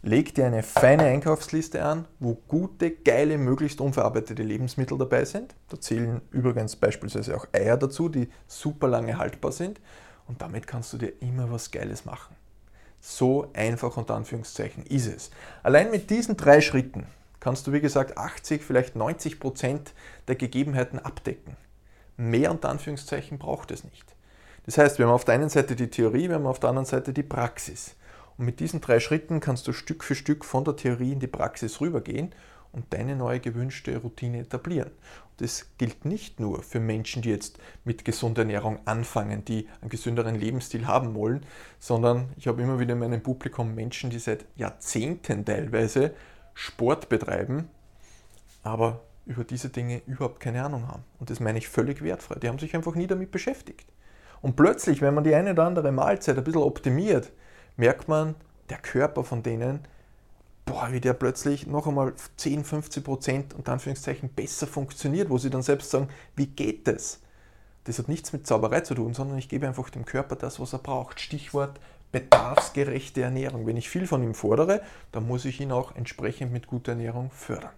Leg 0.03 0.35
dir 0.35 0.46
eine 0.46 0.62
feine 0.62 1.05
Einkaufsliste 1.05 1.83
an, 1.83 2.05
wo 2.18 2.35
gute, 2.46 2.90
geile, 2.90 3.38
möglichst 3.38 3.81
unverarbeitete 3.81 4.42
Lebensmittel 4.42 4.99
dabei 4.99 5.25
sind. 5.25 5.55
Da 5.68 5.81
zählen 5.81 6.20
übrigens 6.31 6.77
beispielsweise 6.77 7.35
auch 7.37 7.46
Eier 7.53 7.79
dazu, 7.79 8.09
die 8.11 8.29
super 8.46 8.88
lange 8.88 9.16
haltbar 9.16 9.53
sind. 9.53 9.81
Und 10.27 10.42
damit 10.42 10.66
kannst 10.66 10.92
du 10.92 10.99
dir 10.99 11.12
immer 11.20 11.51
was 11.51 11.70
Geiles 11.70 12.05
machen. 12.05 12.37
So 13.01 13.51
einfach 13.55 13.96
unter 13.96 14.14
Anführungszeichen 14.14 14.85
ist 14.85 15.07
es. 15.07 15.31
Allein 15.62 15.90
mit 15.90 16.11
diesen 16.11 16.37
drei 16.37 16.61
Schritten 16.61 17.07
kannst 17.46 17.64
du, 17.68 17.72
wie 17.72 17.80
gesagt, 17.80 18.18
80, 18.18 18.64
vielleicht 18.64 18.96
90 18.96 19.38
Prozent 19.38 19.92
der 20.26 20.35
Gegebenheiten 20.35 20.98
abdecken. 20.98 21.56
Mehr 22.16 22.50
unter 22.50 22.70
Anführungszeichen 22.70 23.38
braucht 23.38 23.70
es 23.70 23.85
nicht. 23.85 24.04
Das 24.64 24.78
heißt, 24.78 24.98
wir 24.98 25.06
haben 25.06 25.12
auf 25.12 25.24
der 25.24 25.37
einen 25.37 25.48
Seite 25.48 25.76
die 25.76 25.88
Theorie, 25.88 26.28
wir 26.28 26.35
haben 26.35 26.46
auf 26.48 26.59
der 26.59 26.70
anderen 26.70 26.87
Seite 26.87 27.12
die 27.12 27.22
Praxis. 27.22 27.94
Und 28.37 28.46
mit 28.46 28.59
diesen 28.59 28.80
drei 28.80 28.98
Schritten 28.98 29.38
kannst 29.38 29.68
du 29.68 29.72
Stück 29.72 30.02
für 30.02 30.16
Stück 30.16 30.44
von 30.44 30.64
der 30.64 30.74
Theorie 30.74 31.12
in 31.12 31.20
die 31.20 31.28
Praxis 31.28 31.80
rübergehen 31.80 32.35
und 32.72 32.92
deine 32.92 33.14
neue 33.14 33.38
gewünschte 33.38 33.96
Routine 33.96 34.40
etablieren. 34.40 34.90
Und 34.90 35.40
das 35.40 35.66
gilt 35.78 36.04
nicht 36.04 36.40
nur 36.40 36.64
für 36.64 36.80
Menschen, 36.80 37.22
die 37.22 37.30
jetzt 37.30 37.61
mit 37.85 38.04
gesunder 38.04 38.42
Ernährung 38.42 38.80
anfangen, 38.87 39.44
die 39.44 39.68
einen 39.82 39.90
gesünderen 39.90 40.35
Lebensstil 40.35 40.88
haben 40.88 41.14
wollen, 41.14 41.46
sondern 41.78 42.28
ich 42.38 42.48
habe 42.48 42.61
immer 42.61 42.80
wieder 42.80 42.94
in 42.94 42.98
meinem 42.98 43.22
Publikum 43.22 43.76
Menschen, 43.76 44.11
die 44.11 44.18
seit 44.18 44.46
Jahrzehnten 44.56 45.44
teilweise 45.44 46.12
Sport 46.59 47.11
betreiben, 47.11 47.69
aber 48.62 49.03
über 49.27 49.45
diese 49.45 49.69
Dinge 49.69 50.01
überhaupt 50.07 50.40
keine 50.40 50.64
Ahnung 50.64 50.88
haben. 50.88 51.05
Und 51.21 51.29
das 51.29 51.38
meine 51.38 51.59
ich 51.59 51.69
völlig 51.69 52.03
wertfrei. 52.03 52.38
Die 52.38 52.49
haben 52.49 52.59
sich 52.59 52.75
einfach 52.75 52.95
nie 52.95 53.07
damit 53.07 53.31
beschäftigt. 53.31 53.87
Und 54.40 54.57
plötzlich, 54.57 55.03
wenn 55.03 55.12
man 55.12 55.23
die 55.23 55.35
eine 55.35 55.51
oder 55.51 55.64
andere 55.64 55.92
Mahlzeit 55.92 56.38
ein 56.38 56.45
bisschen 56.45 56.62
optimiert, 56.62 57.31
merkt 57.77 58.09
man, 58.09 58.35
der 58.71 58.79
Körper 58.79 59.23
von 59.23 59.42
denen, 59.42 59.81
boah, 60.64 60.88
wie 60.92 61.01
der 61.01 61.12
plötzlich 61.12 61.66
noch 61.66 61.87
einmal 61.87 62.14
10, 62.37 62.64
15 62.64 63.03
Prozent 63.03 63.55
unter 63.55 63.73
Anführungszeichen 63.73 64.31
besser 64.31 64.66
funktioniert, 64.66 65.29
wo 65.29 65.37
sie 65.37 65.51
dann 65.51 65.62
selbst 65.62 65.90
sagen, 65.90 66.09
wie 66.37 66.47
geht 66.47 66.88
das? 66.88 67.21
Das 67.85 67.99
hat 67.99 68.09
nichts 68.09 68.33
mit 68.33 68.47
Zauberei 68.47 68.81
zu 68.81 68.95
tun, 68.95 69.12
sondern 69.12 69.37
ich 69.37 69.51
gebe 69.51 69.66
einfach 69.66 69.90
dem 69.90 70.07
Körper 70.07 70.37
das, 70.37 70.59
was 70.59 70.73
er 70.73 70.79
braucht. 70.79 71.21
Stichwort 71.21 71.79
bedarfsgerechte 72.16 73.20
Ernährung. 73.20 73.66
Wenn 73.66 73.76
ich 73.76 73.90
viel 73.90 74.07
von 74.07 74.22
ihm 74.22 74.33
fordere, 74.33 74.81
dann 75.12 75.26
muss 75.26 75.44
ich 75.44 75.61
ihn 75.61 75.70
auch 75.70 75.94
entsprechend 75.94 76.50
mit 76.50 76.66
guter 76.66 76.92
Ernährung 76.92 77.31
fördern. 77.31 77.72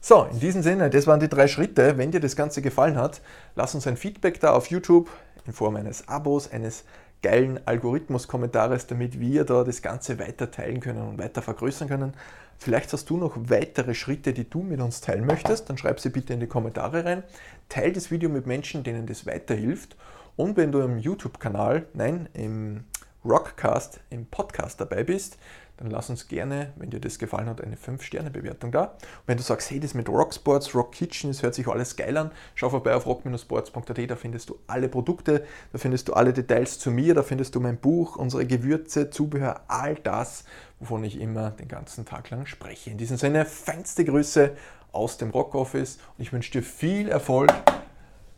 So, 0.00 0.24
in 0.24 0.40
diesem 0.40 0.62
Sinne, 0.62 0.90
das 0.90 1.06
waren 1.06 1.20
die 1.20 1.28
drei 1.28 1.46
Schritte. 1.46 1.96
Wenn 1.96 2.10
dir 2.10 2.18
das 2.18 2.34
Ganze 2.34 2.62
gefallen 2.62 2.96
hat, 2.96 3.20
lass 3.54 3.76
uns 3.76 3.86
ein 3.86 3.96
Feedback 3.96 4.40
da 4.40 4.54
auf 4.54 4.70
YouTube 4.70 5.08
in 5.46 5.52
Form 5.52 5.76
eines 5.76 6.08
Abos, 6.08 6.50
eines 6.50 6.82
geilen 7.22 7.60
Algorithmus-Kommentares, 7.64 8.88
damit 8.88 9.20
wir 9.20 9.44
da 9.44 9.62
das 9.62 9.82
Ganze 9.82 10.18
weiter 10.18 10.50
teilen 10.50 10.80
können 10.80 11.06
und 11.06 11.18
weiter 11.18 11.42
vergrößern 11.42 11.86
können. 11.86 12.14
Vielleicht 12.58 12.92
hast 12.92 13.08
du 13.08 13.18
noch 13.18 13.36
weitere 13.36 13.94
Schritte, 13.94 14.32
die 14.32 14.50
du 14.50 14.62
mit 14.62 14.80
uns 14.80 15.00
teilen 15.00 15.26
möchtest, 15.26 15.70
dann 15.70 15.78
schreib 15.78 16.00
sie 16.00 16.10
bitte 16.10 16.32
in 16.32 16.40
die 16.40 16.46
Kommentare 16.48 17.04
rein. 17.04 17.22
Teil 17.68 17.92
das 17.92 18.10
Video 18.10 18.30
mit 18.30 18.46
Menschen, 18.46 18.82
denen 18.82 19.06
das 19.06 19.26
weiterhilft. 19.26 19.96
Und 20.34 20.56
wenn 20.56 20.72
du 20.72 20.80
im 20.80 20.98
YouTube-Kanal, 20.98 21.86
nein, 21.94 22.28
im 22.32 22.84
Rockcast, 23.24 24.00
im 24.10 24.26
Podcast 24.26 24.80
dabei 24.80 25.04
bist, 25.04 25.38
dann 25.80 25.90
lass 25.90 26.10
uns 26.10 26.28
gerne, 26.28 26.74
wenn 26.76 26.90
dir 26.90 27.00
das 27.00 27.18
gefallen 27.18 27.48
hat, 27.48 27.62
eine 27.62 27.76
5-Sterne-Bewertung 27.76 28.70
da. 28.70 28.84
Und 28.84 29.00
wenn 29.26 29.38
du 29.38 29.42
sagst, 29.42 29.70
hey, 29.70 29.80
das 29.80 29.94
mit 29.94 30.10
Rocksports, 30.10 30.74
Rock 30.74 30.92
Kitchen, 30.92 31.30
das 31.30 31.42
hört 31.42 31.54
sich 31.54 31.66
alles 31.66 31.96
geil 31.96 32.18
an, 32.18 32.32
schau 32.54 32.68
vorbei 32.68 32.94
auf 32.94 33.06
rock-sports.at, 33.06 34.10
da 34.10 34.16
findest 34.16 34.50
du 34.50 34.58
alle 34.66 34.90
Produkte, 34.90 35.44
da 35.72 35.78
findest 35.78 36.08
du 36.08 36.12
alle 36.12 36.34
Details 36.34 36.78
zu 36.78 36.90
mir, 36.90 37.14
da 37.14 37.22
findest 37.22 37.54
du 37.54 37.60
mein 37.60 37.78
Buch, 37.78 38.16
unsere 38.16 38.46
Gewürze, 38.46 39.08
Zubehör, 39.08 39.62
all 39.68 39.94
das, 39.94 40.44
wovon 40.80 41.02
ich 41.02 41.18
immer 41.18 41.52
den 41.52 41.68
ganzen 41.68 42.04
Tag 42.04 42.28
lang 42.28 42.44
spreche. 42.44 42.90
In 42.90 42.98
diesem 42.98 43.16
Sinne, 43.16 43.46
feinste 43.46 44.04
Grüße 44.04 44.52
aus 44.92 45.16
dem 45.16 45.30
Rock 45.30 45.54
Office 45.54 45.98
und 46.16 46.22
ich 46.22 46.32
wünsche 46.32 46.52
dir 46.52 46.62
viel 46.62 47.08
Erfolg 47.08 47.52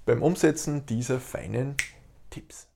beim 0.07 0.23
Umsetzen 0.23 0.87
dieser 0.87 1.19
feinen 1.19 1.77
Tipps. 2.31 2.72